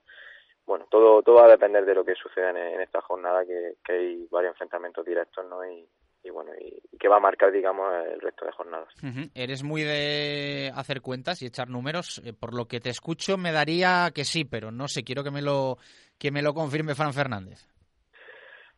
Bueno 0.64 0.86
todo 0.88 1.22
todo 1.22 1.36
va 1.36 1.44
a 1.44 1.50
depender 1.50 1.84
de 1.84 1.94
lo 1.94 2.06
que 2.06 2.14
suceda 2.14 2.48
en, 2.48 2.80
esta 2.80 3.02
jornada 3.02 3.44
que, 3.44 3.74
que, 3.84 3.92
hay 3.92 4.26
varios 4.30 4.52
enfrentamientos 4.52 5.04
directos 5.04 5.44
no 5.44 5.62
y, 5.62 5.86
y 6.26 6.30
bueno 6.30 6.52
y, 6.60 6.80
que 6.98 7.08
va 7.08 7.16
a 7.16 7.20
marcar 7.20 7.52
digamos 7.52 7.92
el 8.12 8.20
resto 8.20 8.44
de 8.44 8.52
jornadas. 8.52 8.88
Eres 9.34 9.62
muy 9.62 9.82
de 9.82 10.72
hacer 10.74 11.00
cuentas 11.00 11.40
y 11.42 11.46
echar 11.46 11.68
números 11.68 12.20
eh, 12.24 12.32
por 12.32 12.54
lo 12.54 12.66
que 12.66 12.80
te 12.80 12.90
escucho 12.90 13.36
me 13.36 13.52
daría 13.52 14.10
que 14.14 14.24
sí 14.24 14.44
pero 14.44 14.70
no 14.70 14.88
sé 14.88 15.04
quiero 15.04 15.22
que 15.22 15.30
me 15.30 15.42
lo 15.42 15.76
que 16.18 16.30
me 16.30 16.42
lo 16.42 16.54
confirme 16.54 16.94
Fran 16.94 17.12
Fernández. 17.12 17.66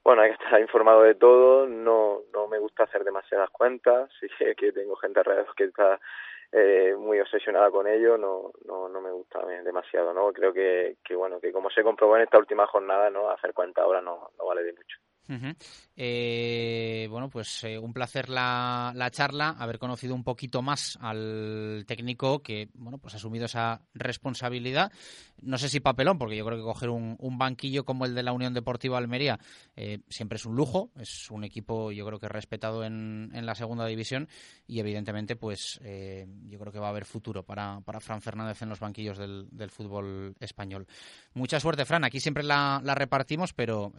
Bueno, 0.05 0.23
hay 0.23 0.31
que 0.31 0.43
estar 0.43 0.61
informado 0.61 1.03
de 1.03 1.17
todo, 1.17 1.67
no, 1.67 2.23
no 2.33 2.49
me 2.49 2.59
gusta 2.59 2.85
hacer 2.85 3.05
demasiadas 3.05 3.51
cuentas, 3.51 4.11
sí 4.21 4.27
que 4.57 4.73
tengo 4.73 4.97
gente 4.97 5.21
alrededor 5.21 5.55
que 5.55 5.65
está 5.65 6.01
eh, 6.51 6.95
muy 6.99 7.21
obsesionada 7.21 7.71
con 7.71 7.87
ello, 7.87 8.17
no, 8.17 8.53
no, 8.65 8.89
no 8.89 9.01
me 9.03 9.11
gusta 9.11 9.45
demasiado, 9.63 10.15
¿no? 10.15 10.33
Creo 10.33 10.53
que, 10.53 10.97
que, 11.05 11.15
bueno, 11.15 11.39
que 11.41 11.53
como 11.53 11.69
se 11.69 11.83
comprobó 11.83 12.17
en 12.17 12.23
esta 12.23 12.39
última 12.39 12.67
jornada, 12.67 13.11
¿no? 13.11 13.29
Hacer 13.29 13.53
cuentas 13.53 13.85
ahora 13.85 14.01
no, 14.01 14.31
no 14.39 14.47
vale 14.47 14.63
de 14.63 14.73
mucho 14.73 14.99
eh, 15.97 17.07
bueno, 17.11 17.29
pues 17.29 17.65
eh, 17.65 17.79
un 17.79 17.93
placer 17.93 18.29
la, 18.29 18.93
la, 18.95 19.11
charla, 19.11 19.51
haber 19.51 19.79
conocido 19.79 20.15
un 20.15 20.25
poquito 20.25 20.63
más 20.63 20.99
al 21.03 21.85
técnico 21.87 22.43
que, 22.43 22.71
bueno, 22.75 22.99
pues 22.99 23.15
ha 23.15 23.17
asumido 23.19 23.45
esa 23.45 23.83
responsabilidad. 23.95 24.91
No 25.43 25.59
sé 25.59 25.69
si 25.69 25.81
papelón, 25.81 26.19
porque 26.19 26.37
yo 26.37 26.47
creo 26.47 26.59
que 26.59 26.65
coger 26.65 26.91
un, 26.91 27.17
banquillo 27.39 27.85
como 27.85 28.05
el 28.05 28.15
de 28.15 28.23
la 28.23 28.33
Unión 28.33 28.55
Deportiva 28.55 28.99
Almería 28.99 29.39
eh, 29.77 30.01
siempre 30.09 30.37
es 30.37 30.47
un 30.47 30.57
lujo. 30.57 30.91
Es 30.97 31.31
un 31.31 31.45
equipo, 31.45 31.93
yo 31.93 32.07
creo 32.07 32.19
que 32.19 32.29
respetado 32.29 32.85
en, 32.85 33.31
la 33.33 33.55
segunda 33.55 33.87
división 33.87 34.29
y, 34.67 34.81
evidentemente, 34.81 35.37
pues 35.37 35.81
yo 35.81 36.59
creo 36.59 36.73
que 36.73 36.79
va 36.79 36.87
a 36.87 36.91
haber 36.91 37.05
futuro 37.05 37.45
para, 37.45 37.81
para 37.83 38.01
Fran 38.01 38.21
Fernández 38.21 38.63
en 38.63 38.69
los 38.69 38.81
banquillos 38.81 39.19
del, 39.19 39.47
del 39.51 39.71
fútbol 39.71 40.35
español. 40.41 40.87
Mucha 41.35 41.61
suerte, 41.61 41.85
Fran. 41.85 42.05
Aquí 42.05 42.19
siempre 42.21 42.43
la, 42.43 42.81
la 42.83 42.95
repartimos, 42.95 43.53
pero, 43.53 43.93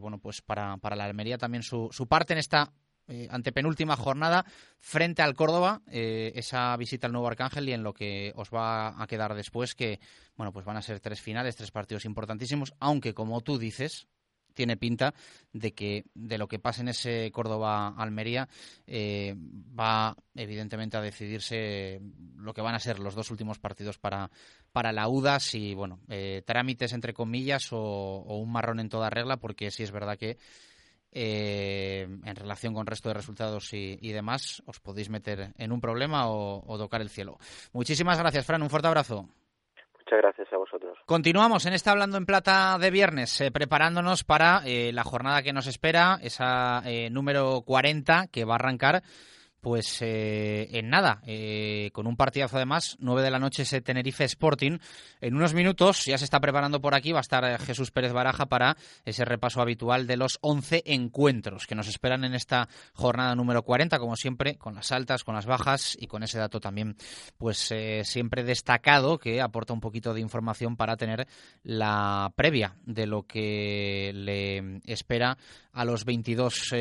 bueno, 0.00 0.18
pues 0.18 0.42
para 0.42 0.65
para, 0.80 0.96
la 0.96 1.04
Almería 1.04 1.38
también 1.38 1.62
su, 1.62 1.88
su 1.92 2.06
parte 2.06 2.32
en 2.32 2.38
esta 2.38 2.72
eh, 3.08 3.28
antepenúltima 3.30 3.94
jornada 3.94 4.44
frente 4.80 5.22
al 5.22 5.36
Córdoba, 5.36 5.80
eh, 5.86 6.32
esa 6.34 6.76
visita 6.76 7.06
al 7.06 7.12
nuevo 7.12 7.28
Arcángel 7.28 7.68
y 7.68 7.72
en 7.72 7.84
lo 7.84 7.94
que 7.94 8.32
os 8.34 8.50
va 8.50 9.00
a 9.00 9.06
quedar 9.06 9.34
después, 9.34 9.76
que 9.76 10.00
bueno, 10.36 10.52
pues 10.52 10.64
van 10.64 10.76
a 10.76 10.82
ser 10.82 10.98
tres 10.98 11.20
finales, 11.20 11.54
tres 11.54 11.70
partidos 11.70 12.04
importantísimos, 12.04 12.74
aunque 12.80 13.14
como 13.14 13.40
tú 13.42 13.58
dices, 13.58 14.08
tiene 14.56 14.76
pinta 14.76 15.14
de 15.52 15.72
que 15.72 16.04
de 16.14 16.38
lo 16.38 16.48
que 16.48 16.58
pase 16.58 16.80
en 16.80 16.88
ese 16.88 17.30
Córdoba-Almería 17.30 18.48
eh, 18.86 19.36
va 19.78 20.16
evidentemente 20.34 20.96
a 20.96 21.00
decidirse 21.00 22.00
lo 22.36 22.52
que 22.52 22.62
van 22.62 22.74
a 22.74 22.80
ser 22.80 22.98
los 22.98 23.14
dos 23.14 23.30
últimos 23.30 23.60
partidos 23.60 23.98
para, 23.98 24.30
para 24.72 24.92
la 24.92 25.08
UDAS 25.08 25.54
y 25.54 25.74
bueno, 25.74 26.00
eh, 26.08 26.42
trámites 26.44 26.92
entre 26.92 27.14
comillas 27.14 27.68
o, 27.72 28.24
un 28.26 28.50
marrón 28.50 28.80
en 28.80 28.88
toda 28.88 29.10
regla 29.10 29.36
porque 29.36 29.70
sí 29.70 29.84
es 29.84 29.92
verdad 29.92 30.18
que 30.18 30.38
eh, 31.12 32.02
en 32.24 32.36
relación 32.36 32.74
con 32.74 32.82
el 32.82 32.88
resto 32.88 33.08
de 33.08 33.14
resultados 33.14 33.72
y, 33.72 34.12
demás 34.12 34.62
os 34.66 34.80
podéis 34.80 35.08
meter 35.10 35.52
en 35.56 35.72
un 35.72 35.80
problema 35.80 36.28
o, 36.28 36.62
o 36.66 36.78
tocar 36.78 37.00
el 37.00 37.10
cielo. 37.10 37.38
Muchísimas 37.72 38.18
gracias, 38.18 38.44
Fran. 38.44 38.62
Un 38.62 38.70
fuerte 38.70 38.88
abrazo. 38.88 39.28
Muchas 39.98 40.20
gracias. 40.20 40.45
Continuamos 41.06 41.66
en 41.66 41.72
esta 41.72 41.92
Hablando 41.92 42.16
en 42.16 42.26
Plata 42.26 42.76
de 42.80 42.90
viernes, 42.90 43.40
eh, 43.40 43.52
preparándonos 43.52 44.24
para 44.24 44.62
eh, 44.64 44.90
la 44.92 45.04
jornada 45.04 45.40
que 45.40 45.52
nos 45.52 45.68
espera, 45.68 46.18
esa 46.20 46.82
eh, 46.84 47.10
número 47.10 47.62
40 47.64 48.26
que 48.26 48.44
va 48.44 48.54
a 48.54 48.56
arrancar 48.56 49.04
pues 49.66 49.98
eh, 50.00 50.68
en 50.78 50.90
nada, 50.90 51.20
eh, 51.26 51.90
con 51.92 52.06
un 52.06 52.14
partidazo 52.14 52.54
además, 52.54 52.96
9 53.00 53.20
de 53.20 53.32
la 53.32 53.40
noche 53.40 53.64
ese 53.64 53.80
Tenerife 53.80 54.22
Sporting. 54.22 54.78
En 55.20 55.34
unos 55.34 55.54
minutos, 55.54 56.04
ya 56.04 56.16
se 56.18 56.24
está 56.24 56.38
preparando 56.38 56.80
por 56.80 56.94
aquí, 56.94 57.10
va 57.10 57.18
a 57.18 57.22
estar 57.22 57.44
eh, 57.44 57.58
Jesús 57.58 57.90
Pérez 57.90 58.12
Baraja 58.12 58.46
para 58.46 58.76
ese 59.04 59.24
repaso 59.24 59.60
habitual 59.60 60.06
de 60.06 60.18
los 60.18 60.38
11 60.42 60.84
encuentros 60.86 61.66
que 61.66 61.74
nos 61.74 61.88
esperan 61.88 62.22
en 62.22 62.34
esta 62.34 62.68
jornada 62.92 63.34
número 63.34 63.64
40, 63.64 63.98
como 63.98 64.14
siempre, 64.14 64.54
con 64.54 64.76
las 64.76 64.92
altas, 64.92 65.24
con 65.24 65.34
las 65.34 65.46
bajas 65.46 65.96
y 65.98 66.06
con 66.06 66.22
ese 66.22 66.38
dato 66.38 66.60
también, 66.60 66.94
pues 67.36 67.74
siempre 68.04 68.44
destacado 68.44 69.18
que 69.18 69.40
aporta 69.40 69.72
un 69.72 69.80
poquito 69.80 70.14
de 70.14 70.20
información 70.20 70.76
para 70.76 70.96
tener 70.96 71.26
la 71.64 72.32
previa 72.36 72.76
de 72.84 73.06
lo 73.08 73.24
que 73.24 74.12
le 74.14 74.80
espera 74.84 75.36
a 75.72 75.84
los 75.84 76.04
22 76.04 76.72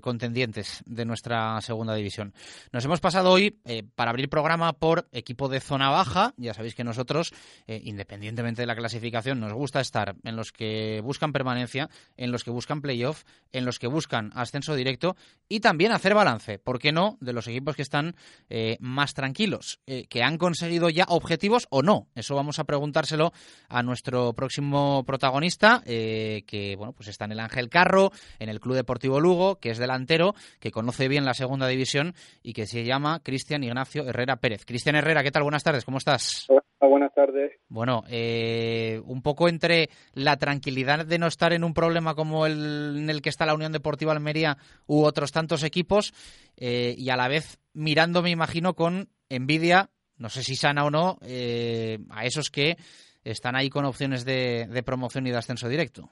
contendientes 0.00 0.82
de 0.86 1.04
nuestra 1.04 1.60
segunda 1.60 1.94
división. 1.94 2.29
Nos 2.72 2.84
hemos 2.84 3.00
pasado 3.00 3.30
hoy, 3.30 3.60
eh, 3.64 3.82
para 3.94 4.10
abrir 4.10 4.28
programa, 4.28 4.72
por 4.72 5.08
equipo 5.12 5.48
de 5.48 5.60
zona 5.60 5.90
baja. 5.90 6.34
Ya 6.36 6.54
sabéis 6.54 6.74
que 6.74 6.84
nosotros, 6.84 7.32
eh, 7.66 7.80
independientemente 7.84 8.62
de 8.62 8.66
la 8.66 8.76
clasificación, 8.76 9.40
nos 9.40 9.52
gusta 9.52 9.80
estar 9.80 10.14
en 10.24 10.36
los 10.36 10.52
que 10.52 11.00
buscan 11.02 11.32
permanencia, 11.32 11.88
en 12.16 12.32
los 12.32 12.44
que 12.44 12.50
buscan 12.50 12.80
playoff, 12.80 13.24
en 13.52 13.64
los 13.64 13.78
que 13.78 13.86
buscan 13.86 14.30
ascenso 14.34 14.74
directo 14.74 15.16
y 15.48 15.60
también 15.60 15.92
hacer 15.92 16.14
balance, 16.14 16.58
¿por 16.58 16.78
qué 16.78 16.92
no?, 16.92 17.18
de 17.20 17.32
los 17.32 17.46
equipos 17.48 17.76
que 17.76 17.82
están 17.82 18.14
eh, 18.48 18.76
más 18.80 19.14
tranquilos, 19.14 19.80
que 19.86 20.22
han 20.22 20.38
conseguido 20.38 20.88
ya 20.88 21.04
objetivos 21.08 21.66
o 21.70 21.82
no. 21.82 22.08
Eso 22.14 22.34
vamos 22.34 22.58
a 22.58 22.64
preguntárselo 22.64 23.32
a 23.68 23.82
nuestro 23.82 24.32
próximo 24.32 25.04
protagonista, 25.04 25.82
que 25.84 26.74
bueno, 26.76 26.92
pues 26.92 27.08
está 27.08 27.24
en 27.24 27.32
el 27.32 27.40
Ángel 27.40 27.68
Carro, 27.68 28.12
en 28.38 28.48
el 28.48 28.60
Club 28.60 28.76
Deportivo 28.76 29.20
Lugo, 29.20 29.58
que 29.58 29.70
es 29.70 29.78
delantero, 29.78 30.34
que 30.60 30.70
conoce 30.70 31.08
bien 31.08 31.24
la 31.24 31.34
segunda 31.34 31.66
división 31.66 32.09
y 32.42 32.52
que 32.52 32.66
se 32.66 32.84
llama 32.84 33.20
Cristian 33.22 33.64
Ignacio 33.64 34.06
Herrera 34.06 34.36
Pérez. 34.36 34.64
Cristian 34.64 34.96
Herrera, 34.96 35.22
¿qué 35.22 35.30
tal? 35.30 35.42
Buenas 35.42 35.64
tardes, 35.64 35.84
¿cómo 35.84 35.98
estás? 35.98 36.46
Hola, 36.48 36.62
buenas 36.80 37.14
tardes. 37.14 37.52
Bueno, 37.68 38.02
eh, 38.10 39.00
un 39.04 39.22
poco 39.22 39.48
entre 39.48 39.88
la 40.14 40.36
tranquilidad 40.36 41.06
de 41.06 41.18
no 41.18 41.26
estar 41.26 41.52
en 41.52 41.64
un 41.64 41.74
problema 41.74 42.14
como 42.14 42.46
el 42.46 42.96
en 42.98 43.10
el 43.10 43.22
que 43.22 43.28
está 43.28 43.46
la 43.46 43.54
Unión 43.54 43.72
Deportiva 43.72 44.12
Almería 44.12 44.56
u 44.86 45.02
otros 45.02 45.32
tantos 45.32 45.62
equipos 45.62 46.12
eh, 46.56 46.94
y 46.96 47.10
a 47.10 47.16
la 47.16 47.28
vez 47.28 47.58
mirando, 47.72 48.22
me 48.22 48.30
imagino, 48.30 48.74
con 48.74 49.08
envidia, 49.28 49.90
no 50.16 50.28
sé 50.28 50.42
si 50.42 50.56
sana 50.56 50.84
o 50.84 50.90
no, 50.90 51.18
eh, 51.22 51.98
a 52.10 52.24
esos 52.24 52.50
que 52.50 52.76
están 53.22 53.56
ahí 53.56 53.70
con 53.70 53.84
opciones 53.84 54.24
de, 54.24 54.66
de 54.66 54.82
promoción 54.82 55.26
y 55.26 55.30
de 55.30 55.36
ascenso 55.36 55.68
directo. 55.68 56.10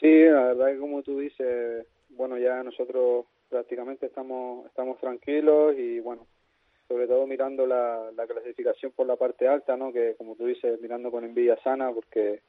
Sí, 0.00 0.10
la 0.10 0.44
verdad 0.44 0.66
que 0.72 0.78
como 0.78 1.02
tú 1.02 1.18
dices, 1.18 1.86
bueno, 2.10 2.38
ya 2.38 2.62
nosotros 2.62 3.26
prácticamente 3.54 4.06
estamos 4.06 4.66
estamos 4.66 4.98
tranquilos 4.98 5.76
y 5.78 6.00
bueno, 6.00 6.26
sobre 6.88 7.06
todo 7.06 7.24
mirando 7.24 7.68
la, 7.68 8.10
la 8.16 8.26
clasificación 8.26 8.90
por 8.90 9.06
la 9.06 9.14
parte 9.14 9.46
alta, 9.46 9.76
¿no? 9.76 9.92
Que 9.92 10.16
como 10.18 10.34
tú 10.34 10.46
dices, 10.46 10.80
mirando 10.80 11.12
con 11.12 11.22
envidia 11.22 11.56
sana 11.62 11.92
porque 11.92 12.40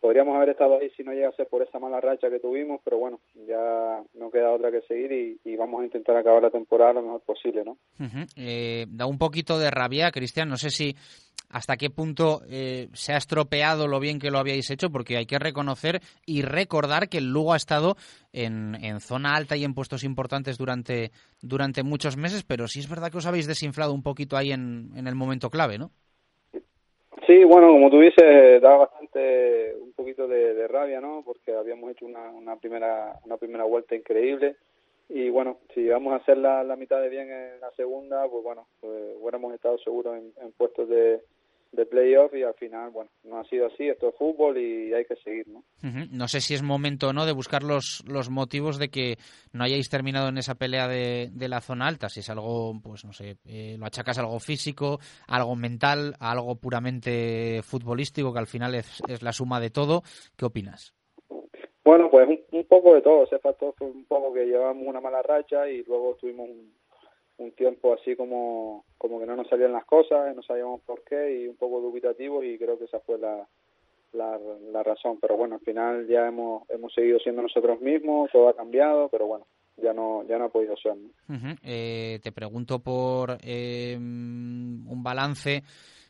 podríamos 0.00 0.34
haber 0.34 0.48
estado 0.48 0.78
ahí 0.78 0.90
si 0.96 1.02
no 1.02 1.12
llega 1.12 1.28
a 1.28 1.32
ser 1.32 1.46
por 1.46 1.62
esa 1.62 1.78
mala 1.78 2.00
racha 2.00 2.30
que 2.30 2.40
tuvimos, 2.40 2.80
pero 2.82 2.96
bueno, 2.96 3.20
ya 3.46 4.02
no 4.14 4.30
queda 4.30 4.50
otra 4.50 4.70
que 4.70 4.80
seguir 4.88 5.38
y, 5.44 5.56
vamos 5.56 5.82
a 5.82 5.84
intentar 5.84 6.16
acabar 6.16 6.42
la 6.42 6.50
temporada 6.50 6.94
lo 6.94 7.02
mejor 7.02 7.20
posible, 7.20 7.64
¿no? 7.64 7.76
eh, 8.34 8.86
da 8.88 9.04
un 9.04 9.18
poquito 9.18 9.58
de 9.58 9.70
rabia, 9.70 10.10
Cristian, 10.10 10.48
no 10.48 10.56
sé 10.56 10.70
si 10.70 10.96
hasta 11.50 11.76
qué 11.76 11.90
punto 11.90 12.42
eh, 12.48 12.88
se 12.92 13.12
ha 13.12 13.16
estropeado 13.16 13.88
lo 13.88 14.00
bien 14.00 14.18
que 14.18 14.30
lo 14.30 14.38
habíais 14.38 14.70
hecho, 14.70 14.90
porque 14.90 15.16
hay 15.16 15.26
que 15.26 15.38
reconocer 15.38 16.00
y 16.24 16.42
recordar 16.42 17.08
que 17.08 17.18
el 17.18 17.32
Lugo 17.32 17.52
ha 17.52 17.56
estado 17.56 17.96
en, 18.32 18.76
en 18.82 19.00
zona 19.00 19.34
alta 19.34 19.56
y 19.56 19.64
en 19.64 19.74
puestos 19.74 20.04
importantes 20.04 20.56
durante, 20.56 21.10
durante 21.42 21.82
muchos 21.82 22.16
meses, 22.16 22.44
pero 22.46 22.68
sí 22.68 22.78
es 22.78 22.88
verdad 22.88 23.10
que 23.10 23.18
os 23.18 23.26
habéis 23.26 23.46
desinflado 23.46 23.92
un 23.92 24.02
poquito 24.02 24.36
ahí 24.36 24.52
en, 24.52 24.90
en 24.96 25.06
el 25.06 25.14
momento 25.14 25.50
clave, 25.50 25.78
¿no? 25.78 25.90
Sí, 27.26 27.44
bueno, 27.44 27.68
como 27.68 27.90
tú 27.90 28.00
dices, 28.00 28.62
da 28.62 28.76
bastante 28.76 29.74
un 29.80 29.92
poquito 29.92 30.26
de, 30.26 30.66
rabia, 30.68 31.00
¿no? 31.00 31.22
Porque 31.24 31.52
habíamos 31.52 31.90
hecho 31.90 32.06
una, 32.06 32.30
una 32.30 32.56
primera 32.56 33.18
una 33.24 33.36
primera 33.36 33.64
vuelta 33.64 33.96
increíble 33.96 34.56
y 35.08 35.28
bueno, 35.30 35.58
si 35.74 35.88
vamos 35.88 36.12
a 36.12 36.16
hacer 36.16 36.38
la, 36.38 36.62
la 36.62 36.76
mitad 36.76 37.00
de 37.00 37.08
bien 37.08 37.28
en 37.30 37.60
la 37.60 37.70
segunda, 37.72 38.28
pues 38.28 38.44
bueno, 38.44 38.68
pues 38.80 39.16
hubiéramos 39.20 39.52
estado 39.52 39.76
seguros 39.78 40.16
en 40.16 40.52
puestos 40.52 40.88
de, 40.88 41.20
de 41.72 41.86
playoff 41.86 42.34
y 42.34 42.42
al 42.42 42.54
final, 42.54 42.90
bueno, 42.90 43.10
no 43.22 43.38
ha 43.38 43.44
sido 43.44 43.66
así, 43.66 43.88
esto 43.88 44.08
es 44.08 44.16
fútbol 44.16 44.58
y 44.58 44.92
hay 44.92 45.04
que 45.04 45.16
seguir, 45.16 45.46
¿no? 45.48 45.62
No 46.10 46.26
sé 46.26 46.40
si 46.40 46.54
es 46.54 46.62
momento 46.62 47.12
no 47.12 47.26
de 47.26 47.32
buscar 47.32 47.62
los, 47.62 48.02
los 48.08 48.28
motivos 48.28 48.78
de 48.78 48.88
que 48.88 49.18
no 49.52 49.64
hayáis 49.64 49.88
terminado 49.88 50.28
en 50.28 50.38
esa 50.38 50.56
pelea 50.56 50.88
de, 50.88 51.30
de 51.32 51.48
la 51.48 51.60
zona 51.60 51.86
alta, 51.86 52.08
si 52.08 52.20
es 52.20 52.30
algo, 52.30 52.74
pues 52.82 53.04
no 53.04 53.12
sé, 53.12 53.36
eh, 53.46 53.76
lo 53.78 53.86
achacas 53.86 54.18
a 54.18 54.22
algo 54.22 54.40
físico, 54.40 54.98
algo 55.28 55.54
mental, 55.54 56.14
algo 56.18 56.56
puramente 56.56 57.60
futbolístico, 57.62 58.32
que 58.32 58.40
al 58.40 58.46
final 58.46 58.74
es, 58.74 59.00
es 59.08 59.22
la 59.22 59.32
suma 59.32 59.60
de 59.60 59.70
todo, 59.70 60.02
¿qué 60.36 60.46
opinas? 60.46 60.94
Bueno, 61.84 62.10
pues 62.10 62.28
un, 62.28 62.40
un 62.50 62.64
poco 62.66 62.94
de 62.94 63.02
todo, 63.02 63.24
ese 63.24 63.38
factor 63.38 63.74
fue 63.76 63.86
un 63.86 64.04
poco 64.06 64.32
que 64.32 64.44
llevamos 64.44 64.86
una 64.86 65.00
mala 65.00 65.22
racha 65.22 65.68
y 65.68 65.82
luego 65.84 66.16
tuvimos 66.20 66.48
un, 66.48 66.79
un 67.40 67.52
tiempo 67.52 67.94
así 67.94 68.14
como, 68.16 68.84
como 68.98 69.18
que 69.18 69.26
no 69.26 69.34
nos 69.34 69.48
salían 69.48 69.72
las 69.72 69.86
cosas, 69.86 70.36
no 70.36 70.42
sabíamos 70.42 70.82
por 70.82 71.02
qué 71.04 71.40
y 71.40 71.48
un 71.48 71.56
poco 71.56 71.80
dubitativo 71.80 72.42
y 72.44 72.58
creo 72.58 72.78
que 72.78 72.84
esa 72.84 73.00
fue 73.00 73.18
la, 73.18 73.48
la, 74.12 74.82
razón. 74.82 75.18
Pero 75.20 75.36
bueno, 75.36 75.54
al 75.56 75.62
final 75.62 76.06
ya 76.06 76.28
hemos, 76.28 76.68
hemos 76.68 76.92
seguido 76.92 77.18
siendo 77.18 77.42
nosotros 77.42 77.80
mismos, 77.80 78.30
todo 78.30 78.48
ha 78.48 78.56
cambiado, 78.56 79.08
pero 79.08 79.26
bueno, 79.26 79.46
ya 79.78 79.94
no, 79.94 80.22
ya 80.28 80.38
no 80.38 80.44
ha 80.44 80.48
podido 80.50 80.76
ser. 80.76 80.94
Eh, 81.62 82.20
te 82.22 82.30
pregunto 82.30 82.80
por 82.80 83.38
eh, 83.42 83.96
un 83.96 85.02
balance 85.02 85.62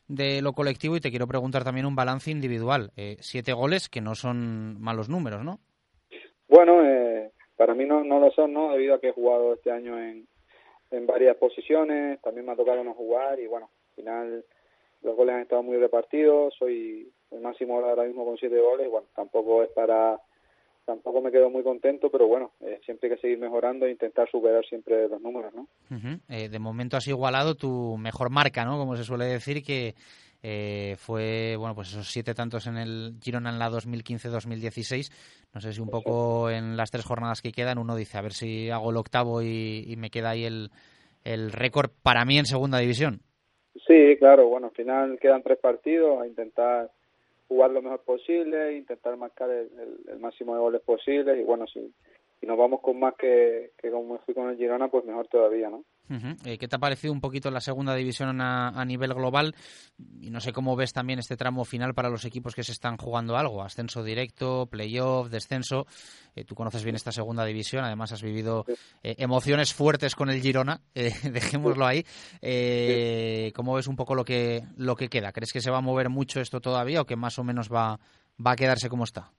de 0.09 0.43
lo 0.43 0.53
colectivo 0.53 0.97
y 0.97 1.01
te 1.01 1.11
quiero 1.11 1.29
preguntar 1.29 1.63
también 1.63 1.87
un 1.87 1.95
balance 1.95 2.33
individual. 2.33 2.91
Eh, 2.97 3.17
siete 3.21 3.53
goles 3.53 3.89
que 3.89 4.01
no 4.01 4.17
son 4.17 4.81
malos 4.81 5.09
números, 5.09 5.45
¿no? 5.45 5.61
Bueno, 6.49 6.83
para 7.57 7.75
mí 7.75 7.85
no, 7.85 8.03
no 8.03 8.19
lo 8.19 8.33
son, 8.33 8.53
¿no? 8.53 8.73
Debido 8.73 8.97
a 8.97 9.01
que 9.01 9.11
he 9.11 9.13
jugado 9.13 9.55
este 9.55 9.71
año 9.71 9.97
en, 9.97 10.27
en 10.91 11.07
varias 11.07 11.37
posiciones, 11.37 12.21
también 12.21 12.47
me 12.47 12.53
ha 12.53 12.57
tocado 12.57 12.83
no 12.83 12.95
jugar 12.95 13.39
y 13.41 13.47
bueno, 13.47 13.71
al 13.91 13.95
final 13.95 14.45
los 15.03 15.17
goles 15.17 15.35
han 15.35 15.43
estado 15.43 15.63
muy 15.63 15.77
repartidos, 15.77 16.55
soy 16.59 17.11
el 17.31 17.41
máximo 17.41 17.79
ahora 17.79 18.05
mismo 18.05 18.25
con 18.25 18.37
siete 18.37 18.61
goles, 18.61 18.91
bueno, 18.91 19.07
tampoco 19.15 19.63
es 19.63 19.71
para, 19.71 20.21
tampoco 20.85 21.21
me 21.23 21.31
quedo 21.31 21.49
muy 21.49 21.63
contento, 21.63 22.11
pero 22.11 22.27
bueno, 22.27 22.53
eh, 22.61 22.81
siempre 22.85 23.09
hay 23.09 23.15
que 23.15 23.21
seguir 23.21 23.39
mejorando 23.39 23.87
e 23.87 23.93
intentar 23.93 24.29
superar 24.31 24.65
siempre 24.67 25.09
los 25.09 25.21
números, 25.21 25.55
¿no? 25.55 25.69
eh, 26.29 26.49
de 26.49 26.59
momento 26.59 26.97
has 26.97 27.07
igualado 27.07 27.55
tu 27.55 27.97
mejor 27.97 28.31
marca, 28.31 28.65
¿no? 28.65 28.79
Como 28.79 28.97
se 28.97 29.05
suele 29.05 29.27
decir, 29.27 29.63
que 29.63 29.95
eh, 30.43 30.97
fue, 30.99 31.57
bueno, 31.57 31.75
pues 31.75 31.89
esos 31.89 32.11
siete 32.11 32.35
tantos 32.35 32.67
en 32.67 32.77
el 32.77 33.15
Girona 33.23 33.51
en 33.51 33.59
la 33.59 33.71
2015-2016. 33.71 35.11
No 35.55 35.61
sé 35.61 35.73
si 35.73 35.81
un 35.81 35.91
poco 35.91 36.51
en 36.51 36.77
las 36.77 36.91
tres 36.91 37.05
jornadas 37.05 37.43
que 37.43 37.53
quedan 37.53 37.79
uno 37.79 37.97
dice, 37.97 38.19
a 38.19 38.23
ver 38.23 38.33
si 38.33 38.71
hago 38.71 38.91
el 38.91 38.97
octavo 38.97 39.43
y, 39.43 39.95
me 39.99 40.11
queda 40.11 40.31
ahí 40.31 40.45
el, 40.45 40.71
el 41.25 41.53
récord 41.53 41.91
para 42.03 42.25
mí 42.25 42.39
en 42.39 42.47
segunda 42.47 42.79
división. 42.79 43.21
Sí, 43.87 44.17
claro, 44.19 44.49
bueno, 44.49 44.69
al 44.69 44.75
final 44.75 45.19
quedan 45.21 45.43
tres 45.43 45.59
partidos 45.59 46.23
a 46.23 46.27
intentar 46.27 46.91
jugar 47.49 47.71
lo 47.73 47.83
mejor 47.83 48.01
posible, 48.01 48.77
intentar 48.77 49.17
marcar 49.17 49.51
el, 49.51 49.69
el, 50.09 50.19
máximo 50.21 50.55
de 50.55 50.61
goles 50.61 50.81
posibles 50.83 51.39
y 51.39 51.43
bueno, 51.43 51.67
si, 51.67 51.93
si 52.41 52.47
nos 52.47 52.57
vamos 52.57 52.81
con 52.81 52.99
más 52.99 53.15
que, 53.19 53.73
que 53.77 53.91
como 53.91 54.19
fui 54.21 54.35
con 54.35 54.49
el 54.49 54.57
Girona, 54.57 54.89
pues 54.89 55.05
mejor 55.05 55.29
todavía, 55.29 55.69
¿no? 55.69 55.85
Eh, 56.45 56.59
¿Qué 56.59 56.67
te 56.67 56.75
ha 56.75 56.79
parecido 56.81 57.13
un 57.13 57.21
poquito 57.21 57.53
la 57.53 57.61
segunda 57.61 57.95
división 57.95 58.41
a, 58.41 58.85
nivel 58.85 59.15
global? 59.15 59.55
Y 60.21 60.31
no 60.31 60.41
sé 60.41 60.53
cómo 60.53 60.75
ves 60.75 60.93
también 60.93 61.21
este 61.21 61.37
tramo 61.37 61.65
final 61.65 61.95
para 61.95 62.09
los 62.09 62.25
equipos 62.25 62.55
que 62.55 62.65
se 62.65 62.73
están 62.73 62.97
jugando 62.97 63.37
algo, 63.37 63.63
ascenso 63.63 64.03
directo, 64.03 64.67
playoff, 64.67 65.29
descenso. 65.29 65.87
Eh, 66.35 66.45
tú 66.45 66.57
conoces 66.57 66.83
bien 66.83 66.97
esta 66.97 67.13
segunda 67.13 67.45
división, 67.45 67.85
además 67.85 68.11
has 68.11 68.23
vivido 68.23 68.65
eh, 69.05 69.15
emociones 69.19 69.73
fuertes 69.73 70.17
con 70.17 70.31
el 70.31 70.41
Girona, 70.41 70.81
dejémoslo 70.95 71.87
ahí. 71.87 72.05
¿Cómo 73.55 73.75
ves 73.75 73.87
un 73.87 73.97
poco 73.97 74.17
lo 74.17 74.25
que, 74.25 74.65
lo 74.77 74.97
que 74.97 75.09
queda? 75.09 75.33
¿Crees 75.33 75.53
que 75.53 75.61
se 75.61 75.71
va 75.71 75.79
a 75.79 75.83
mover 75.83 76.09
mucho 76.09 76.41
esto 76.41 76.61
todavía 76.61 77.03
o 77.03 77.07
que 77.07 77.17
más 77.17 77.39
o 77.39 77.45
menos 77.45 77.73
va, 77.73 78.01
va 78.45 78.53
a 78.53 78.57
quedarse 78.57 78.89
como 78.89 79.05
está? 79.05 79.31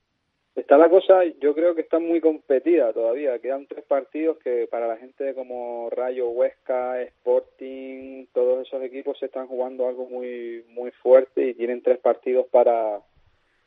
Está 0.53 0.77
la 0.77 0.89
cosa, 0.89 1.23
yo 1.39 1.55
creo 1.55 1.75
que 1.75 1.81
está 1.81 1.99
muy 1.99 2.19
competida 2.19 2.91
todavía. 2.91 3.39
Quedan 3.39 3.67
tres 3.67 3.85
partidos 3.85 4.37
que 4.39 4.67
para 4.67 4.85
la 4.85 4.97
gente 4.97 5.33
como 5.33 5.89
Rayo, 5.89 6.29
Huesca, 6.29 7.01
Sporting, 7.03 8.25
todos 8.33 8.67
esos 8.67 8.83
equipos 8.83 9.17
se 9.17 9.27
están 9.27 9.47
jugando 9.47 9.87
algo 9.87 10.07
muy 10.07 10.65
muy 10.69 10.91
fuerte 10.91 11.47
y 11.47 11.53
tienen 11.53 11.81
tres 11.81 11.99
partidos 11.99 12.47
para 12.47 12.99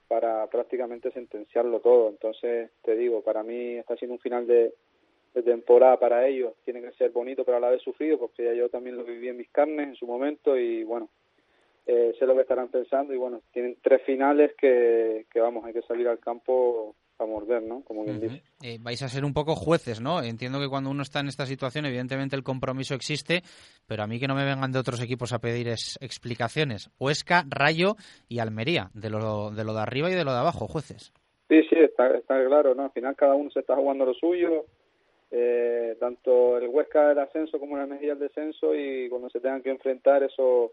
para 0.09 0.47
prácticamente 0.49 1.11
sentenciarlo 1.13 1.81
todo. 1.81 2.11
Entonces, 2.11 2.71
te 2.83 2.95
digo, 2.95 3.23
para 3.23 3.43
mí 3.43 3.77
está 3.77 3.97
siendo 3.97 4.15
un 4.15 4.21
final 4.21 4.47
de, 4.47 4.75
de 5.33 5.43
temporada 5.43 5.99
para 5.99 6.27
ellos. 6.27 6.53
Tiene 6.67 6.83
que 6.83 6.93
ser 6.93 7.11
bonito, 7.11 7.45
pero 7.45 7.57
a 7.57 7.61
la 7.61 7.71
vez 7.71 7.81
sufrido, 7.81 8.19
porque 8.19 8.45
ya 8.45 8.53
yo 8.53 8.69
también 8.69 8.99
lo 8.99 9.05
viví 9.05 9.29
en 9.29 9.39
mis 9.39 9.51
carnes 9.51 9.89
en 9.89 9.97
su 9.97 10.07
momento 10.07 10.57
y 10.59 10.85
bueno, 10.85 11.09
eh, 11.87 12.15
sé 12.19 12.27
lo 12.27 12.35
que 12.35 12.43
estarán 12.43 12.69
pensando 12.69 13.13
y 13.13 13.17
bueno, 13.17 13.43
tienen 13.53 13.77
tres 13.83 14.03
finales 14.05 14.53
que, 14.59 15.27
que 15.31 15.41
vamos, 15.41 15.65
hay 15.65 15.73
que 15.73 15.83
salir 15.83 16.09
al 16.09 16.19
campo 16.19 16.95
a 17.19 17.27
morder, 17.27 17.63
¿no? 17.63 17.83
Como 17.83 18.05
bien 18.05 18.21
dice. 18.21 18.43
Eh, 18.63 18.79
vais 18.81 19.03
a 19.03 19.09
ser 19.09 19.25
un 19.25 19.33
poco 19.33 19.55
jueces, 19.55 20.01
¿no? 20.01 20.23
Entiendo 20.23 20.59
que 20.59 20.69
cuando 20.69 20.91
uno 20.91 21.03
está 21.03 21.21
en 21.21 21.29
esta 21.29 21.47
situación, 21.47 21.87
evidentemente 21.87 22.37
el 22.37 22.43
compromiso 22.43 22.95
existe, 22.95 23.43
pero 23.87 24.03
a 24.03 24.07
mí 24.07 24.19
que 24.19 24.27
no 24.27 24.35
me 24.35 24.45
vengan 24.45 24.73
de 24.73 24.79
otros 24.79 25.03
equipos 25.03 25.33
a 25.33 25.39
pedir 25.39 25.69
es, 25.69 25.99
explicaciones. 26.01 26.91
Huesca, 26.99 27.45
Rayo 27.49 27.97
y 28.29 28.41
Almería, 28.41 28.91
de 28.95 29.11
lo, 29.11 29.51
de 29.51 29.65
lo 29.65 29.75
de 29.75 29.81
arriba 29.81 30.11
y 30.11 30.15
de 30.15 30.25
lo 30.25 30.33
de 30.33 30.39
abajo, 30.39 30.67
jueces. 30.67 31.13
Sí, 31.49 31.63
sí, 31.69 31.77
está, 31.79 32.09
está 32.17 32.45
claro, 32.47 32.75
¿no? 32.75 32.85
Al 32.85 32.93
final 32.93 33.15
cada 33.15 33.35
uno 33.35 33.51
se 33.51 33.61
está 33.61 33.77
jugando 33.77 34.07
lo 34.07 34.15
suyo, 34.15 34.65
eh, 35.31 35.97
tanto 36.01 36.59
el 36.59 36.69
Huesca 36.69 37.09
del 37.09 37.19
ascenso 37.19 37.59
como 37.59 37.77
la 37.77 37.87
Mejía 37.87 38.11
del 38.11 38.21
descenso 38.21 38.75
y 38.75 39.09
cuando 39.09 39.29
se 39.31 39.41
tengan 39.41 39.63
que 39.63 39.71
enfrentar 39.71 40.23
eso 40.23 40.73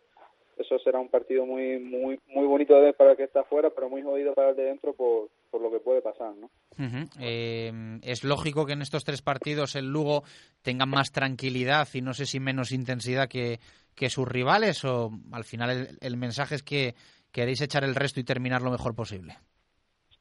eso 0.61 0.79
será 0.79 0.99
un 0.99 1.09
partido 1.09 1.45
muy 1.45 1.79
muy 1.79 2.19
muy 2.27 2.45
bonito 2.45 2.75
de 2.75 2.81
ver 2.81 2.95
para 2.95 3.11
el 3.11 3.17
que 3.17 3.23
está 3.23 3.41
afuera, 3.41 3.69
pero 3.69 3.89
muy 3.89 4.01
jodido 4.01 4.33
para 4.33 4.49
el 4.49 4.55
de 4.55 4.63
dentro 4.63 4.93
por, 4.93 5.29
por 5.49 5.61
lo 5.61 5.71
que 5.71 5.79
puede 5.79 6.01
pasar, 6.01 6.33
¿no? 6.35 6.49
Eh, 7.19 7.71
es 8.03 8.23
lógico 8.23 8.65
que 8.65 8.73
en 8.73 8.81
estos 8.81 9.03
tres 9.03 9.21
partidos 9.21 9.75
el 9.75 9.91
Lugo 9.91 10.23
tenga 10.61 10.85
más 10.85 11.11
tranquilidad 11.11 11.87
y 11.93 12.01
no 12.01 12.13
sé 12.13 12.25
si 12.25 12.39
menos 12.39 12.71
intensidad 12.71 13.27
que, 13.27 13.59
que 13.95 14.09
sus 14.09 14.27
rivales 14.27 14.83
o 14.85 15.11
al 15.31 15.43
final 15.43 15.97
el, 15.99 16.17
mensaje 16.17 16.55
es 16.55 16.63
que 16.63 16.95
queréis 17.31 17.61
echar 17.61 17.83
el 17.83 17.95
resto 17.95 18.19
y 18.19 18.23
terminar 18.23 18.61
lo 18.61 18.71
mejor 18.71 18.95
posible. 18.95 19.37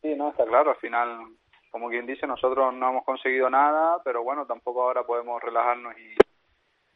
Sí, 0.01 0.15
no, 0.17 0.31
está 0.31 0.45
claro, 0.45 0.71
al 0.71 0.77
final, 0.77 1.37
como 1.71 1.89
quien 1.89 2.07
dice, 2.07 2.27
nosotros 2.27 2.75
no 2.75 2.91
hemos 2.91 3.05
conseguido 3.05 3.51
nada, 3.51 4.01
pero 4.05 4.23
bueno, 4.23 4.47
tampoco 4.47 4.83
ahora 4.83 5.05
podemos 5.05 5.43
relajarnos 5.43 5.95
y, 5.99 6.30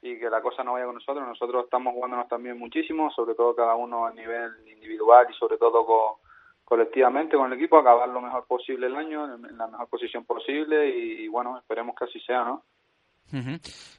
y 0.04 0.18
que 0.18 0.28
la 0.28 0.42
cosa 0.42 0.62
no 0.62 0.74
vaya 0.74 0.84
con 0.84 0.96
nosotros. 0.96 1.26
Nosotros 1.26 1.64
estamos 1.64 1.94
jugándonos 1.94 2.28
también 2.28 2.58
muchísimo, 2.58 3.10
sobre 3.10 3.34
todo 3.34 3.56
cada 3.56 3.74
uno 3.74 4.04
a 4.04 4.12
nivel 4.12 4.52
individual 4.68 5.26
y 5.30 5.34
sobre 5.34 5.56
todo 5.56 6.18
colectivamente 6.62 7.38
con 7.38 7.50
el 7.50 7.58
equipo, 7.58 7.78
acabar 7.78 8.10
lo 8.10 8.20
mejor 8.20 8.46
posible 8.46 8.86
el 8.86 8.96
año, 8.96 9.24
en 9.24 9.56
la 9.56 9.66
mejor 9.66 9.88
posición 9.88 10.26
posible 10.26 10.88
y, 10.88 11.26
bueno, 11.28 11.56
esperemos 11.56 11.96
que 11.96 12.04
así 12.04 12.20
sea, 12.20 12.44
¿no? 12.44 12.64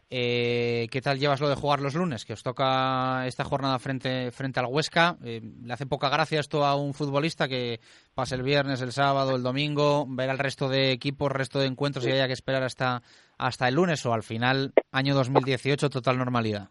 Eh, 0.09 0.87
¿Qué 0.91 1.01
tal 1.01 1.19
llevas 1.19 1.41
lo 1.41 1.49
de 1.49 1.55
jugar 1.55 1.81
los 1.81 1.95
lunes? 1.95 2.25
Que 2.25 2.33
os 2.33 2.43
toca 2.43 3.25
esta 3.27 3.43
jornada 3.43 3.79
frente, 3.79 4.31
frente 4.31 4.59
al 4.59 4.67
Huesca. 4.67 5.17
Eh, 5.23 5.41
¿Le 5.63 5.73
hace 5.73 5.85
poca 5.85 6.09
gracia 6.09 6.39
esto 6.39 6.65
a 6.65 6.75
un 6.75 6.93
futbolista 6.93 7.47
que 7.47 7.79
pase 8.13 8.35
el 8.35 8.43
viernes, 8.43 8.81
el 8.81 8.91
sábado, 8.91 9.35
el 9.35 9.43
domingo, 9.43 10.05
ver 10.07 10.29
al 10.29 10.39
resto 10.39 10.69
de 10.69 10.91
equipos, 10.91 11.31
resto 11.31 11.59
de 11.59 11.67
encuentros 11.67 12.05
y 12.05 12.11
haya 12.11 12.27
que 12.27 12.33
esperar 12.33 12.63
hasta, 12.63 13.01
hasta 13.37 13.67
el 13.67 13.75
lunes 13.75 14.05
o 14.05 14.13
al 14.13 14.23
final, 14.23 14.73
año 14.91 15.15
2018, 15.15 15.89
total 15.89 16.17
normalidad? 16.17 16.69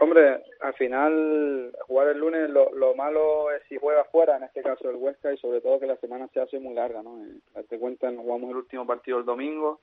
Hombre, 0.00 0.42
al 0.60 0.72
final 0.74 1.72
jugar 1.86 2.08
el 2.08 2.18
lunes 2.18 2.48
lo, 2.48 2.72
lo, 2.74 2.94
malo 2.94 3.50
es 3.52 3.62
si 3.68 3.76
juega 3.76 4.04
fuera, 4.04 4.36
en 4.38 4.44
este 4.44 4.62
caso 4.62 4.88
el 4.88 4.96
Huesca, 4.96 5.32
y 5.32 5.36
sobre 5.36 5.60
todo 5.60 5.78
que 5.78 5.86
la 5.86 5.96
semana 5.96 6.26
se 6.32 6.40
hace 6.40 6.58
muy 6.58 6.74
larga, 6.74 7.02
¿no? 7.02 7.22
Eh, 7.22 7.38
date 7.54 7.78
cuenta, 7.78 8.10
nos 8.10 8.24
jugamos 8.24 8.50
el 8.50 8.56
último 8.56 8.86
partido 8.86 9.18
el 9.18 9.26
domingo 9.26 9.80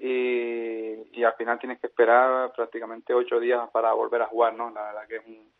y, 0.00 1.18
y 1.18 1.24
al 1.24 1.34
final 1.34 1.58
tienes 1.58 1.78
que 1.80 1.88
esperar 1.88 2.52
prácticamente 2.52 3.12
ocho 3.12 3.38
días 3.38 3.68
para 3.70 3.92
volver 3.92 4.22
a 4.22 4.26
jugar, 4.26 4.54
¿no? 4.54 4.70
La 4.70 4.82
verdad 4.84 5.08
que 5.08 5.16
es 5.16 5.26
un, 5.26 5.50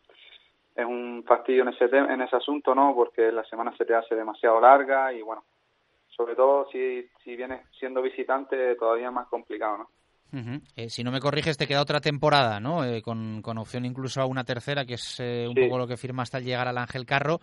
es 0.75 0.85
un 0.85 1.23
fastidio 1.27 1.63
en 1.63 1.69
ese, 1.69 1.85
en 1.85 2.21
ese 2.21 2.35
asunto, 2.35 2.73
¿no? 2.73 2.95
Porque 2.95 3.31
la 3.31 3.43
semana 3.45 3.75
se 3.77 3.85
te 3.85 3.93
hace 3.93 4.15
demasiado 4.15 4.59
larga 4.59 5.13
y 5.13 5.21
bueno, 5.21 5.43
sobre 6.09 6.35
todo 6.35 6.67
si, 6.71 7.07
si 7.23 7.35
vienes 7.35 7.61
siendo 7.79 8.01
visitante 8.01 8.75
todavía 8.75 9.11
más 9.11 9.27
complicado, 9.27 9.77
¿no? 9.77 9.89
Eh, 10.77 10.89
si 10.89 11.03
no 11.03 11.11
me 11.11 11.19
corriges, 11.19 11.57
te 11.57 11.67
queda 11.67 11.81
otra 11.81 11.99
temporada, 11.99 12.61
¿no? 12.61 12.85
Eh, 12.85 13.01
con, 13.01 13.41
con, 13.41 13.57
opción 13.57 13.83
incluso 13.83 14.21
a 14.21 14.25
una 14.25 14.45
tercera, 14.45 14.85
que 14.85 14.93
es 14.93 15.19
eh, 15.19 15.45
un 15.45 15.55
poco 15.55 15.77
lo 15.77 15.87
que 15.87 15.97
firma 15.97 16.23
hasta 16.23 16.39
llegar 16.39 16.69
al 16.69 16.77
Ángel 16.77 17.05
Carro. 17.05 17.39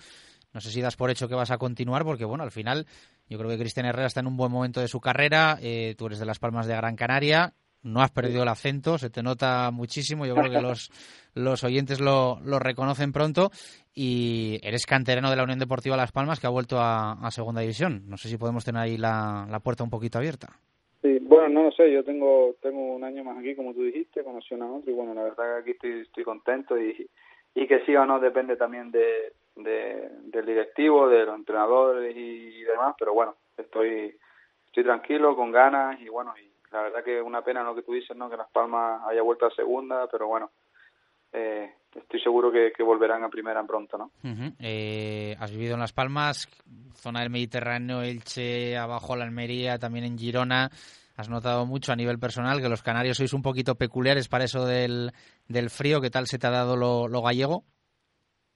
No 0.52 0.60
sé 0.60 0.70
si 0.70 0.80
das 0.80 0.96
por 0.96 1.10
hecho 1.10 1.28
que 1.28 1.34
vas 1.34 1.50
a 1.50 1.58
continuar, 1.58 2.04
porque 2.04 2.24
bueno, 2.24 2.44
al 2.44 2.50
final 2.50 2.86
yo 3.28 3.38
creo 3.38 3.50
que 3.50 3.58
Cristian 3.58 3.86
Herrera 3.86 4.06
está 4.06 4.20
en 4.20 4.26
un 4.26 4.36
buen 4.36 4.50
momento 4.50 4.80
de 4.80 4.88
su 4.88 5.00
carrera. 5.00 5.58
tú 5.96 6.06
eres 6.06 6.18
de 6.18 6.26
Las 6.26 6.38
Palmas 6.38 6.66
de 6.66 6.74
Gran 6.74 6.96
Canaria, 6.96 7.54
no 7.82 8.00
has 8.00 8.10
perdido 8.10 8.42
el 8.42 8.48
acento, 8.48 8.98
se 8.98 9.10
te 9.10 9.22
nota 9.22 9.70
muchísimo. 9.70 10.26
Yo 10.26 10.34
creo 10.34 10.50
que 10.50 10.60
los, 10.60 10.90
los 11.34 11.62
oyentes 11.64 12.00
lo, 12.00 12.40
lo 12.44 12.58
reconocen 12.58 13.12
pronto. 13.12 13.50
Y 13.94 14.58
eres 14.62 14.86
canterano 14.86 15.30
de 15.30 15.36
la 15.36 15.44
Unión 15.44 15.58
Deportiva 15.58 15.96
Las 15.96 16.12
Palmas, 16.12 16.40
que 16.40 16.46
ha 16.46 16.50
vuelto 16.50 16.78
a, 16.78 17.12
a 17.12 17.30
Segunda 17.30 17.60
División. 17.60 18.04
No 18.08 18.16
sé 18.16 18.28
si 18.28 18.36
podemos 18.36 18.64
tener 18.64 18.82
ahí 18.82 18.96
la, 18.96 19.46
la 19.50 19.60
puerta 19.60 19.84
un 19.84 19.90
poquito 19.90 20.18
abierta. 20.18 20.48
Sí, 21.02 21.18
bueno, 21.22 21.48
no 21.48 21.62
lo 21.64 21.72
sé, 21.72 21.92
yo 21.92 22.02
tengo 22.02 22.56
tengo 22.60 22.96
un 22.96 23.04
año 23.04 23.22
más 23.22 23.38
aquí, 23.38 23.54
como 23.54 23.72
tú 23.72 23.84
dijiste, 23.84 24.24
conocí 24.24 24.54
a 24.54 24.58
y 24.58 24.92
bueno, 24.92 25.14
la 25.14 25.22
verdad 25.22 25.36
que 25.36 25.60
aquí 25.60 25.70
estoy, 25.70 26.00
estoy 26.00 26.24
contento 26.24 26.76
y, 26.76 27.08
y 27.54 27.68
que 27.68 27.84
sí 27.86 27.94
o 27.94 28.04
no 28.04 28.18
depende 28.18 28.56
también 28.56 28.90
de, 28.90 29.32
de, 29.62 30.08
del 30.24 30.46
directivo, 30.46 31.08
de 31.08 31.24
los 31.24 31.34
entrenadores 31.34 32.14
y, 32.16 32.62
demás, 32.62 32.94
pero 32.98 33.12
bueno, 33.14 33.36
estoy 33.56 34.16
estoy 34.66 34.84
tranquilo, 34.84 35.34
con 35.34 35.50
ganas 35.50 36.00
y 36.00 36.08
bueno, 36.08 36.34
y 36.38 36.50
la 36.70 36.82
verdad 36.82 37.02
que 37.02 37.20
una 37.20 37.42
pena 37.42 37.62
lo 37.62 37.74
que 37.74 37.82
tú 37.82 37.92
dices, 37.92 38.16
¿no? 38.16 38.28
Que 38.28 38.36
Las 38.36 38.50
Palmas 38.50 39.02
haya 39.08 39.22
vuelto 39.22 39.46
a 39.46 39.50
segunda, 39.50 40.06
pero 40.10 40.28
bueno, 40.28 40.50
eh, 41.32 41.72
estoy 41.94 42.20
seguro 42.20 42.52
que, 42.52 42.72
que, 42.76 42.82
volverán 42.82 43.24
a 43.24 43.30
primera 43.30 43.64
pronto, 43.64 43.98
¿no? 43.98 44.10
eh, 44.60 45.36
has 45.38 45.50
vivido 45.50 45.74
en 45.74 45.80
Las 45.80 45.92
Palmas, 45.92 46.48
zona 46.94 47.20
del 47.20 47.30
Mediterráneo, 47.30 48.02
Elche, 48.02 48.76
abajo 48.76 49.16
la 49.16 49.24
Almería, 49.24 49.78
también 49.78 50.04
en 50.04 50.18
Girona. 50.18 50.70
Has 51.16 51.28
notado 51.28 51.66
mucho 51.66 51.92
a 51.92 51.96
nivel 51.96 52.20
personal 52.20 52.60
que 52.60 52.68
los 52.68 52.82
canarios 52.82 53.16
sois 53.16 53.32
un 53.32 53.42
poquito 53.42 53.74
peculiares 53.74 54.28
para 54.28 54.44
eso 54.44 54.64
del, 54.64 55.10
del 55.48 55.68
frío. 55.68 56.00
¿Qué 56.00 56.10
tal 56.10 56.28
se 56.28 56.38
te 56.38 56.46
ha 56.46 56.50
dado 56.50 56.76
lo, 56.76 57.08
lo 57.08 57.22
gallego? 57.22 57.64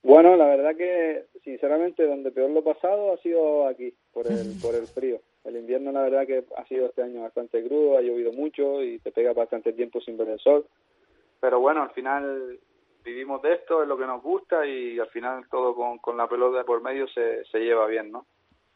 Bueno, 0.03 0.37
la 0.37 0.47
verdad 0.47 0.77
que 0.77 1.27
sinceramente 1.45 2.07
donde 2.07 2.33
peor 2.33 2.51
lo 2.51 2.61
he 2.61 2.63
pasado 2.63 3.13
ha 3.13 3.19
sido 3.19 3.67
aquí, 3.67 3.95
por 4.13 4.27
el, 4.27 4.59
por 4.63 4.75
el 4.75 4.89
frío. 4.89 5.21
El 5.45 5.57
invierno 5.57 5.93
la 5.93 6.03
verdad 6.03 6.27
que 6.27 6.45
ha 6.57 6.65
sido 6.67 6.87
este 6.87 7.03
año 7.03 7.23
bastante 7.23 7.65
crudo, 7.65 7.99
ha 7.99 8.01
llovido 8.01 8.33
mucho 8.33 8.83
y 8.83 8.99
te 8.99 9.13
pega 9.13 9.33
bastante 9.33 9.73
tiempo 9.73 10.01
sin 10.01 10.17
ver 10.17 10.29
el 10.29 10.39
sol. 10.41 10.67
Pero 11.41 11.61
bueno, 11.61 11.83
al 11.83 11.91
final 11.91 12.59
vivimos 13.05 13.43
de 13.43 13.55
esto, 13.55 13.83
es 13.83 13.89
lo 13.89 13.99
que 13.99 14.07
nos 14.07 14.23
gusta 14.23 14.67
y 14.67 14.99
al 14.99 15.09
final 15.09 15.49
todo 15.49 15.75
con, 15.75 15.99
con 15.99 16.17
la 16.17 16.29
pelota 16.29 16.65
por 16.65 16.83
medio 16.83 17.09
se, 17.09 17.45
se 17.47 17.59
lleva 17.59 17.87
bien, 17.87 18.13
¿no? 18.13 18.27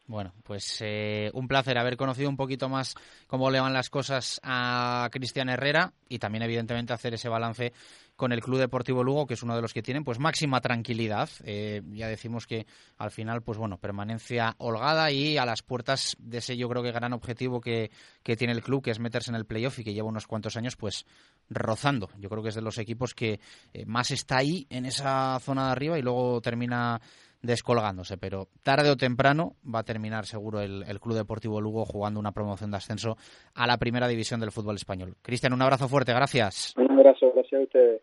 Bueno, 0.09 0.33
pues 0.45 0.79
eh, 0.83 1.31
un 1.35 1.49
placer 1.49 1.77
haber 1.79 1.97
conocido 1.97 2.29
un 2.29 2.37
poquito 2.37 2.69
más 2.69 2.95
cómo 3.27 3.51
le 3.51 3.59
van 3.59 3.73
las 3.73 3.91
cosas 3.91 4.41
a 4.45 5.09
Cristian 5.11 5.49
Herrera 5.49 5.93
y 6.09 6.21
también 6.21 6.45
evidentemente 6.45 6.93
hacer 6.93 7.15
ese 7.15 7.29
balance 7.29 7.73
con 8.15 8.33
el 8.33 8.41
Club 8.41 8.61
Deportivo 8.61 9.03
Lugo, 9.03 9.27
que 9.27 9.35
es 9.35 9.43
uno 9.43 9.57
de 9.57 9.63
los 9.63 9.75
que 9.75 9.83
tienen 9.83 10.05
pues 10.05 10.21
máxima 10.21 10.61
tranquilidad. 10.61 11.29
Eh, 11.45 11.83
ya 11.91 12.07
decimos 12.07 12.47
que 12.47 12.67
al 12.99 13.11
final, 13.11 13.43
pues 13.43 13.59
bueno, 13.59 13.79
permanencia 13.79 14.55
holgada 14.59 15.11
y 15.11 15.39
a 15.39 15.45
las 15.45 15.63
puertas 15.63 16.17
de 16.21 16.39
ese 16.39 16.57
yo 16.57 16.69
creo 16.69 16.85
que 16.85 16.93
gran 16.93 17.13
objetivo 17.13 17.61
que, 17.61 17.91
que 18.23 18.37
tiene 18.37 18.53
el 18.53 18.63
club, 18.63 18.85
que 18.85 18.93
es 18.93 19.01
meterse 19.01 19.33
en 19.33 19.37
el 19.37 19.45
playoff 19.45 19.81
y 19.81 19.85
que 19.85 19.93
lleva 19.93 20.09
unos 20.09 20.29
cuantos 20.29 20.57
años 20.57 20.77
pues 20.77 21.05
rozando. 21.51 22.09
Yo 22.19 22.31
creo 22.31 22.45
que 22.45 22.51
es 22.51 22.55
de 22.55 22.63
los 22.63 22.79
equipos 22.79 23.13
que 23.13 23.41
eh, 23.73 23.85
más 23.87 24.13
está 24.13 24.39
ahí 24.39 24.69
en 24.71 24.87
esa 24.87 25.39
zona 25.41 25.67
de 25.67 25.73
arriba 25.73 25.99
y 25.99 26.03
luego 26.03 26.41
termina 26.41 27.01
descolgándose, 27.47 28.19
pero 28.19 28.49
tarde 28.63 28.91
o 28.91 28.97
temprano 28.97 29.55
va 29.65 29.81
a 29.81 29.85
terminar 29.85 30.27
seguro 30.27 30.61
el, 30.61 30.85
el, 30.87 31.01
Club 31.01 31.17
Deportivo 31.17 31.61
Lugo 31.61 31.85
jugando 31.85 32.21
una 32.21 32.33
promoción 32.33 32.71
de 32.71 32.77
ascenso 32.77 33.17
a 33.55 33.67
la 33.67 33.79
primera 33.79 34.09
división 34.09 34.41
del 34.41 34.53
fútbol 34.53 34.77
español. 34.77 35.17
Cristian, 35.23 35.53
un 35.53 35.63
abrazo 35.63 35.89
fuerte, 35.89 36.13
gracias. 36.13 36.75
Un 36.77 36.91
abrazo, 36.91 37.33
gracias 37.35 37.61
a 37.61 37.65
ustedes. 37.65 38.03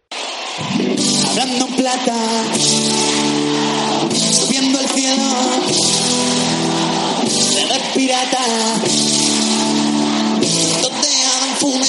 Hablando 1.29 1.65
plata, 1.75 2.13
subiendo 4.11 4.79
el 4.79 4.87
cielo, 4.87 5.23
de 7.69 7.79
pirata, 7.95 8.43
donde 10.81 11.13
un 11.63 11.81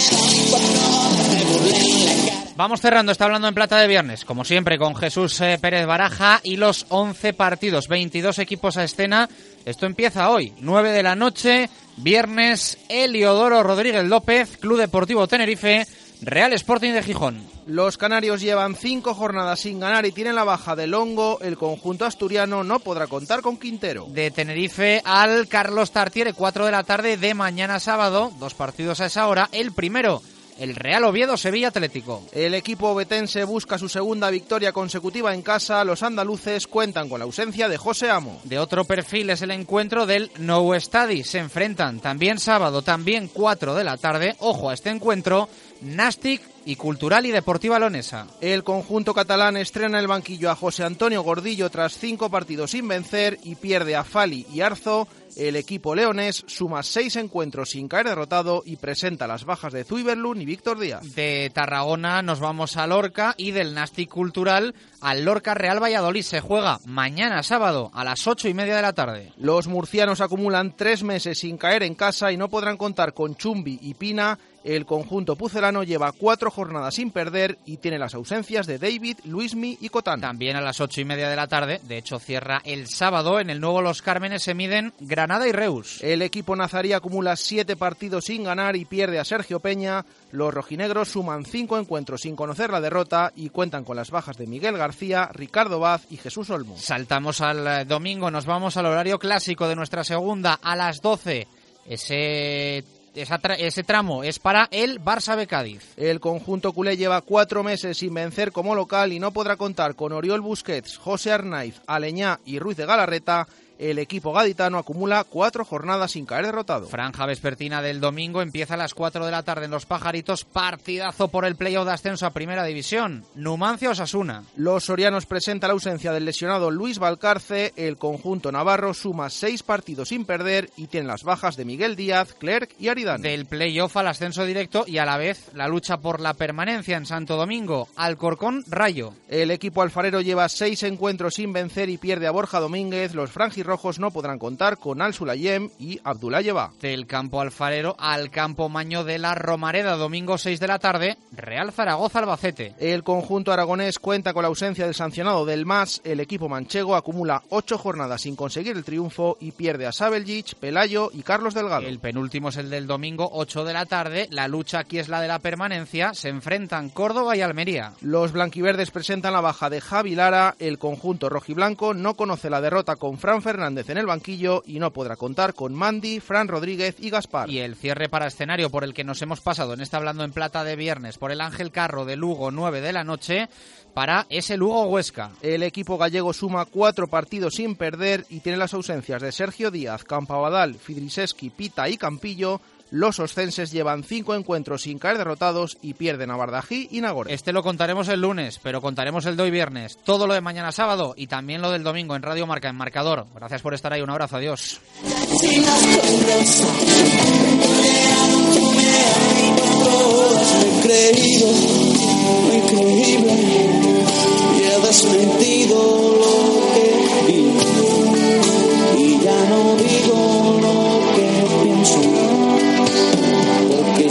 cuando 0.51 0.83
me 1.29 1.45
burlen 1.45 2.05
la 2.05 2.15
cara. 2.27 2.34
Vamos 2.57 2.81
cerrando, 2.81 3.11
está 3.11 3.25
hablando 3.25 3.49
en 3.49 3.55
plata 3.55 3.81
de 3.81 3.89
viernes, 3.89 4.25
como 4.25 4.45
siempre, 4.45 4.79
con 4.79 4.95
Jesús 4.95 5.41
eh, 5.41 5.59
Pérez 5.61 5.87
Baraja 5.87 6.41
y 6.45 6.57
los 6.57 6.87
11 6.89 7.33
partidos, 7.33 7.89
22 7.89 8.39
equipos 8.39 8.77
a 8.77 8.85
escena. 8.85 9.29
Esto 9.65 9.87
empieza 9.87 10.31
hoy, 10.31 10.53
9 10.61 10.93
de 10.93 11.03
la 11.03 11.17
noche, 11.17 11.69
viernes, 11.97 12.79
Eliodoro 12.89 13.65
Rodríguez 13.65 14.05
López, 14.05 14.57
Club 14.59 14.79
Deportivo 14.79 15.27
Tenerife, 15.27 15.85
Real 16.23 16.53
Sporting 16.53 16.93
de 16.93 17.03
Gijón. 17.03 17.43
Los 17.67 17.99
canarios 17.99 18.41
llevan 18.41 18.77
cinco 18.77 19.15
jornadas 19.15 19.59
sin 19.59 19.81
ganar 19.81 20.07
y 20.07 20.13
tienen 20.13 20.37
la 20.37 20.45
baja 20.45 20.77
de 20.77 20.87
Longo. 20.87 21.41
El 21.41 21.57
conjunto 21.57 22.05
asturiano 22.05 22.63
no 22.63 22.79
podrá 22.79 23.09
contar 23.09 23.41
con 23.41 23.57
Quintero. 23.57 24.07
De 24.11 24.31
Tenerife 24.31 25.03
al 25.05 25.49
Carlos 25.49 25.91
Tartiere, 25.91 26.35
4 26.35 26.67
de 26.67 26.71
la 26.71 26.85
tarde 26.85 27.17
de 27.17 27.35
mañana 27.35 27.81
sábado, 27.81 28.31
dos 28.39 28.55
partidos 28.55 29.01
a 29.01 29.07
esa 29.07 29.27
hora. 29.27 29.49
El 29.51 29.73
primero 29.73 30.23
el 30.59 30.75
Real 30.75 31.05
Oviedo 31.05 31.37
Sevilla 31.37 31.69
Atlético. 31.69 32.23
El 32.33 32.55
equipo 32.55 32.95
betense 32.95 33.45
busca 33.45 33.79
su 33.79 33.89
segunda 33.89 34.31
victoria 34.31 34.73
consecutiva 34.73 35.35
en 35.35 35.43
casa. 35.43 35.85
Los 35.85 36.03
andaluces 36.03 36.67
cuentan 36.67 37.09
con 37.09 37.19
la 37.19 37.25
ausencia 37.25 37.69
de 37.69 37.77
José 37.77 38.11
Amo. 38.11 38.41
De 38.45 38.59
otro 38.59 38.85
perfil 38.85 39.31
es 39.31 39.43
el 39.43 39.51
encuentro 39.51 40.07
del 40.07 40.31
Nou 40.39 40.79
Stadi. 40.79 41.25
Se 41.25 41.39
enfrentan 41.39 42.01
también 42.01 42.39
sábado, 42.39 42.83
también 42.83 43.29
4 43.33 43.75
de 43.75 43.85
la 43.85 43.97
tarde. 43.97 44.37
Ojo 44.41 44.71
a 44.71 44.75
este 44.75 44.91
encuentro. 44.91 45.49
Nastic 45.83 46.41
y 46.65 46.77
Cultural 46.77 47.27
y 47.27 47.31
Deportiva 47.31 47.79
Lonesa. 47.79 48.27
El 48.41 48.65
conjunto 48.65 49.15
catalán 49.15 49.57
estrena 49.57 49.99
el 49.99 50.07
banquillo 50.07 50.51
a 50.51 50.57
José 50.57 50.85
Antonio 50.85 51.23
Gordillo 51.23 51.71
tras 51.71 51.99
cinco 51.99 52.31
partidos 52.31 52.71
sin 52.73 52.89
vencer 52.89 53.39
y 53.43 53.55
pierde 53.55 53.97
a 53.97 54.05
Fali 54.05 54.47
y 54.53 54.61
Arzo. 54.61 55.09
El 55.37 55.57
equipo 55.57 55.97
leonés 55.97 56.45
suma 56.47 56.85
seis 56.85 57.17
encuentros 57.17 57.71
sin 57.71 57.89
caer 57.89 58.07
derrotado 58.07 58.63
y 58.65 58.77
presenta 58.77 59.27
las 59.27 59.45
bajas 59.45 59.73
de 59.73 59.83
Zuiberlun 59.83 60.41
y 60.41 60.45
Víctor 60.45 60.79
Díaz. 60.79 61.03
De 61.17 61.51
Tarragona 61.53 62.23
nos 62.23 62.39
vamos 62.39 62.77
a 62.77 62.87
Lorca 62.87 63.35
y 63.37 63.51
del 63.51 63.75
Nastic 63.75 64.11
Cultural 64.11 64.77
al 65.01 65.25
Lorca 65.25 65.55
Real 65.55 65.83
Valladolid. 65.83 66.23
Se 66.23 66.41
juega 66.41 66.79
mañana 66.87 67.43
sábado 67.43 67.91
a 67.95 68.05
las 68.05 68.27
ocho 68.29 68.49
y 68.49 68.55
media 68.55 68.77
de 68.77 68.83
la 68.83 68.93
tarde. 68.93 69.33
Los 69.37 69.67
murcianos 69.67 70.21
acumulan 70.21 70.77
tres 70.77 71.03
meses 71.03 71.41
sin 71.41 71.59
caer 71.59 71.83
en 71.83 71.97
casa 71.97 72.31
y 72.31 72.37
no 72.37 72.49
podrán 72.49 72.77
contar 72.77 73.13
con 73.13 73.35
Chumbi 73.35 73.81
y 73.83 73.95
Pina 73.95 74.39
El 74.65 74.87
conjunto 74.87 75.37
pucelano 75.37 75.83
lleva 75.83 76.13
cuatro 76.13 76.51
jornadas 76.51 76.95
sin 76.95 77.11
perder 77.11 77.59
y 77.67 77.77
tiene 77.77 77.99
las 77.99 78.15
ausencias 78.15 78.67
de 78.67 78.79
David, 78.79 79.19
Luismi 79.25 79.77
y 79.79 79.91
Cotán. 79.91 80.23
También 80.23 80.57
a 80.57 80.63
las 80.63 80.81
ocho 80.81 81.03
y 81.03 81.05
media 81.05 81.29
de 81.29 81.37
la 81.37 81.49
tarde, 81.49 81.83
de 81.83 81.99
hecho 81.99 82.19
cierra 82.19 82.63
el 82.65 82.89
sábado, 82.89 83.41
en 83.41 83.51
el 83.51 83.61
nuevo 83.61 83.83
Los 83.83 84.01
Cármenes 84.01 84.43
se 84.43 84.55
miden 84.55 84.95
Granada 85.01 85.47
y 85.47 85.53
Reus. 85.53 86.03
El 86.03 86.23
equipo 86.23 86.57
nazarí 86.57 86.95
acumula 86.95 87.37
siete 87.37 87.77
partidos 87.77 88.25
sin 88.25 88.45
ganar 88.45 88.75
y 88.75 88.87
pierde 88.87 89.19
a 89.19 89.25
Sergio 89.25 89.61
Peña. 89.61 90.07
Los 90.33 90.55
rojinegros 90.55 91.11
suman 91.11 91.45
cinco 91.45 91.79
encuentros 91.79 92.23
sin 92.23 92.35
conocer 92.35 92.71
la 92.71 92.81
derrota 92.81 93.33
y 93.37 93.51
cuentan 93.51 93.85
con 93.85 93.97
las 93.97 94.11
bajas 94.11 94.39
de 94.39 94.47
Miguel 94.47 94.79
García, 94.79 95.29
Ricardo 95.35 95.79
Vaz 95.79 96.07
y 96.09 96.17
Jesús 96.17 96.49
Olmo. 96.49 96.79
Saltamos 96.79 97.43
al 97.43 97.67
eh, 97.67 97.85
domingo, 97.85 98.31
nos 98.31 98.47
vamos 98.47 98.79
al 98.79 98.87
horario 98.87 99.19
clásico 99.19 99.69
de 99.69 99.77
nuestra 99.77 100.05
segunda 100.05 100.59
a 100.63 100.75
las 100.75 101.03
12. 101.03 101.47
Ese 101.87 102.83
ese 103.15 103.85
tramo 103.85 104.25
es 104.25 104.39
para 104.39 104.69
el 104.71 105.01
Barça 105.01 105.37
de 105.37 105.47
Cádiz. 105.47 105.95
El 105.97 106.21
conjunto 106.21 106.73
culé 106.73 106.97
lleva 106.97 107.21
cuatro 107.21 107.63
meses 107.63 107.99
sin 107.99 108.15
vencer 108.15 108.53
como 108.53 108.75
local 108.75 109.13
y 109.13 109.21
no 109.21 109.33
podrá 109.33 109.57
contar 109.57 109.95
con 109.95 110.13
Oriol 110.13 110.41
Busquets, 110.41 110.97
José 110.97 111.33
Arnaiz, 111.33 111.81
Aleñá 111.87 112.41
y 112.45 112.59
Ruiz 112.59 112.77
de 112.77 112.87
Galarreta 112.87 113.47
el 113.79 113.99
equipo 113.99 114.33
gaditano 114.33 114.79
acumula 114.79 115.25
cuatro 115.25 115.65
jornadas 115.65 116.13
sin 116.13 116.27
caer 116.27 116.47
derrotado. 116.47 116.87
Franja 116.87 117.27
vespertina 117.27 117.83
del 117.83 118.01
domingo 118.01 118.43
empieza 118.43 118.75
a 118.75 118.77
las 118.77 118.95
4 118.95 119.25
de 119.25 119.31
la 119.31 119.43
tarde 119.43 119.65
en 119.67 119.71
Los 119.71 119.87
Pajaritos. 119.87 120.45
Partidazo 120.45 121.29
por 121.29 121.45
el 121.45 121.57
playoff 121.57 121.87
de 121.87 121.93
ascenso 121.93 122.27
a 122.27 122.31
Primera 122.31 122.65
División. 122.65 123.25
Numancia 123.35 123.91
Osasuna. 123.91 124.45
Los 124.57 124.85
sorianos 124.85 125.27
presentan 125.27 125.69
la 125.69 125.75
ausencia 125.75 126.13
del 126.13 126.25
lesionado 126.25 126.71
Luis 126.71 126.99
Valcarce. 126.99 127.73
El 127.77 127.97
conjunto 127.97 128.53
navarro 128.53 128.95
suma 128.95 129.31
seis 129.31 129.63
partidos 129.63 130.09
sin 130.09 130.25
perder 130.25 130.71
y 130.77 130.87
tiene 130.87 131.07
las 131.07 131.23
bajas 131.23 131.57
de 131.57 131.65
Miguel 131.65 131.97
Díaz, 131.97 132.35
Clerc 132.35 132.75
y 132.79 132.89
Aridán. 132.89 133.23
Del 133.23 133.47
playoff 133.47 133.97
al 133.97 134.09
ascenso 134.09 134.45
directo 134.45 134.85
y 134.87 134.99
a 134.99 135.05
la 135.05 135.17
vez 135.17 135.51
la 135.55 135.69
lucha 135.69 135.99
por 135.99 136.21
la 136.21 136.35
permanencia 136.35 136.97
en 136.97 137.07
Santo 137.07 137.37
Domingo. 137.37 137.89
Alcorcón 137.97 138.65
Rayo. 138.69 139.15
El 139.29 139.51
equipo 139.51 139.83
alfarero 139.83 140.21
lleva 140.21 140.49
seis 140.49 140.83
encuentros 140.83 141.35
sin 141.35 141.53
vencer 141.53 141.89
y 141.89 141.99
pierde 141.99 142.27
a 142.27 142.31
Borja 142.31 142.61
Domínguez. 142.61 143.15
Los 143.15 143.33
rojos 143.65 143.99
no 143.99 144.11
podrán 144.11 144.39
contar 144.39 144.79
con 144.79 145.03
Al 145.03 145.15
Sulayem 145.15 145.71
y 145.79 146.01
Abdullah 146.05 146.71
Del 146.81 147.07
campo 147.07 147.41
alfarero 147.41 147.97
al 147.99 148.31
campo 148.31 148.69
Maño 148.69 149.05
de 149.05 149.19
la 149.19 149.35
Romareda, 149.35 149.97
domingo 149.97 150.39
6 150.39 150.61
de 150.61 150.67
la 150.67 150.79
tarde, 150.79 151.17
Real 151.33 151.73
Zaragoza 151.73 152.21
Albacete. 152.21 152.75
El 152.79 153.03
conjunto 153.03 153.53
aragonés 153.53 153.99
cuenta 153.99 154.33
con 154.33 154.43
la 154.43 154.49
ausencia 154.49 154.85
del 154.85 154.95
sancionado 154.95 155.45
del 155.45 155.67
MAS. 155.67 156.01
El 156.05 156.21
equipo 156.21 156.49
manchego 156.49 156.97
acumula 156.97 157.43
ocho 157.49 157.79
jornadas 157.79 158.23
sin 158.23 158.37
conseguir 158.37 158.77
el 158.77 158.85
triunfo 158.85 159.37
y 159.41 159.53
pierde 159.53 159.87
a 159.87 159.93
Sabeljic, 159.93 160.55
Pelayo 160.57 161.11
y 161.13 161.23
Carlos 161.23 161.55
Delgado. 161.55 161.87
El 161.87 161.99
penúltimo 161.99 162.51
es 162.51 162.57
el 162.57 162.71
del 162.71 162.87
domingo 162.87 163.29
8 163.33 163.65
de 163.65 163.73
la 163.73 163.87
tarde. 163.87 164.29
La 164.31 164.49
lucha 164.49 164.81
aquí 164.81 164.99
es 164.99 165.09
la 165.09 165.21
de 165.21 165.29
la 165.29 165.39
permanencia. 165.39 166.15
Se 166.15 166.29
enfrentan 166.29 166.91
Córdoba 166.91 167.37
y 167.37 167.41
Almería. 167.41 167.93
Los 168.01 168.33
blanquiverdes 168.33 168.91
presentan 168.91 169.33
la 169.33 169.41
baja 169.41 169.71
de 169.71 169.81
Javi 169.81 170.15
Lara. 170.15 170.55
El 170.59 170.79
conjunto 170.79 171.29
rojiblanco 171.29 171.95
no 171.95 172.15
conoce 172.15 172.51
la 172.51 172.61
derrota 172.61 172.97
con 172.97 173.19
Fran 173.19 173.43
Fernández 173.55 173.89
en 173.89 173.99
el 173.99 174.07
banquillo 174.07 174.65
y 174.67 174.81
no 174.81 174.93
podrá 174.93 175.15
contar 175.15 175.55
con 175.55 175.73
Mandy, 175.75 176.19
Fran 176.19 176.49
Rodríguez 176.49 176.97
y 176.99 177.09
Gaspar. 177.09 177.49
Y 177.49 177.61
el 177.61 177.77
cierre 177.77 178.09
para 178.09 178.27
escenario 178.27 178.69
por 178.69 178.83
el 178.83 178.93
que 178.93 179.05
nos 179.05 179.23
hemos 179.23 179.41
pasado 179.41 179.75
en 179.75 179.81
este 179.81 179.95
Hablando 179.95 180.25
en 180.25 180.33
Plata 180.33 180.65
de 180.65 180.75
viernes 180.75 181.19
por 181.19 181.31
el 181.31 181.41
Ángel 181.41 181.71
Carro 181.71 182.05
de 182.05 182.17
Lugo 182.17 182.51
9 182.51 182.81
de 182.81 182.93
la 182.93 183.05
noche 183.05 183.49
para 183.95 184.27
ese 184.29 184.57
Lugo 184.57 184.89
Huesca. 184.89 185.31
El 185.41 185.63
equipo 185.63 185.97
gallego 185.97 186.33
suma 186.33 186.65
cuatro 186.65 187.07
partidos 187.07 187.55
sin 187.55 187.77
perder 187.77 188.27
y 188.29 188.41
tiene 188.41 188.59
las 188.59 188.75
ausencias 188.75 189.23
de 189.23 189.31
Sergio 189.31 189.71
Díaz, 189.71 190.03
Campabadal, 190.03 190.75
Fidriseski, 190.75 191.51
Pita 191.51 191.89
y 191.89 191.97
Campillo 191.97 192.61
los 192.91 193.19
oscenses 193.19 193.73
llevan 193.73 194.05
cinco 194.05 194.35
encuentros 194.35 194.83
sin 194.83 194.99
caer 194.99 195.19
derrotados 195.19 195.79
y 195.83 195.95
pierden 195.95 196.31
a 196.31 196.37
Bardají 196.37 196.89
y 196.91 197.01
Nagore. 197.01 197.33
Este 197.33 197.53
lo 197.53 197.63
contaremos 197.63 198.09
el 198.09 198.21
lunes, 198.21 198.61
pero 198.63 198.81
contaremos 198.81 199.27
el 199.27 199.37
de 199.37 199.43
hoy 199.43 199.51
viernes, 199.51 199.99
todo 200.05 200.27
lo 200.27 200.35
de 200.35 200.41
mañana 200.41 200.73
sábado 200.73 201.15
y 201.17 201.27
también 201.27 201.63
lo 201.63 201.71
del 201.71 201.83
domingo 201.83 202.15
en 202.15 202.23
Radio 202.23 202.47
Marca, 202.47 202.69
en 202.69 202.77
Marcador. 202.77 203.27
Gracias 203.35 203.63
por 203.63 203.75
estar 203.75 203.93
ahí, 203.93 204.03
un 204.03 204.11
abrazo, 204.11 204.37
adiós 204.37 204.81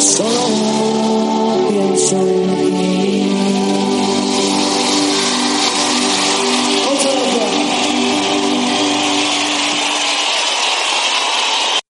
solo 0.04 1.70
pienso 1.70 2.18
en 2.28 2.63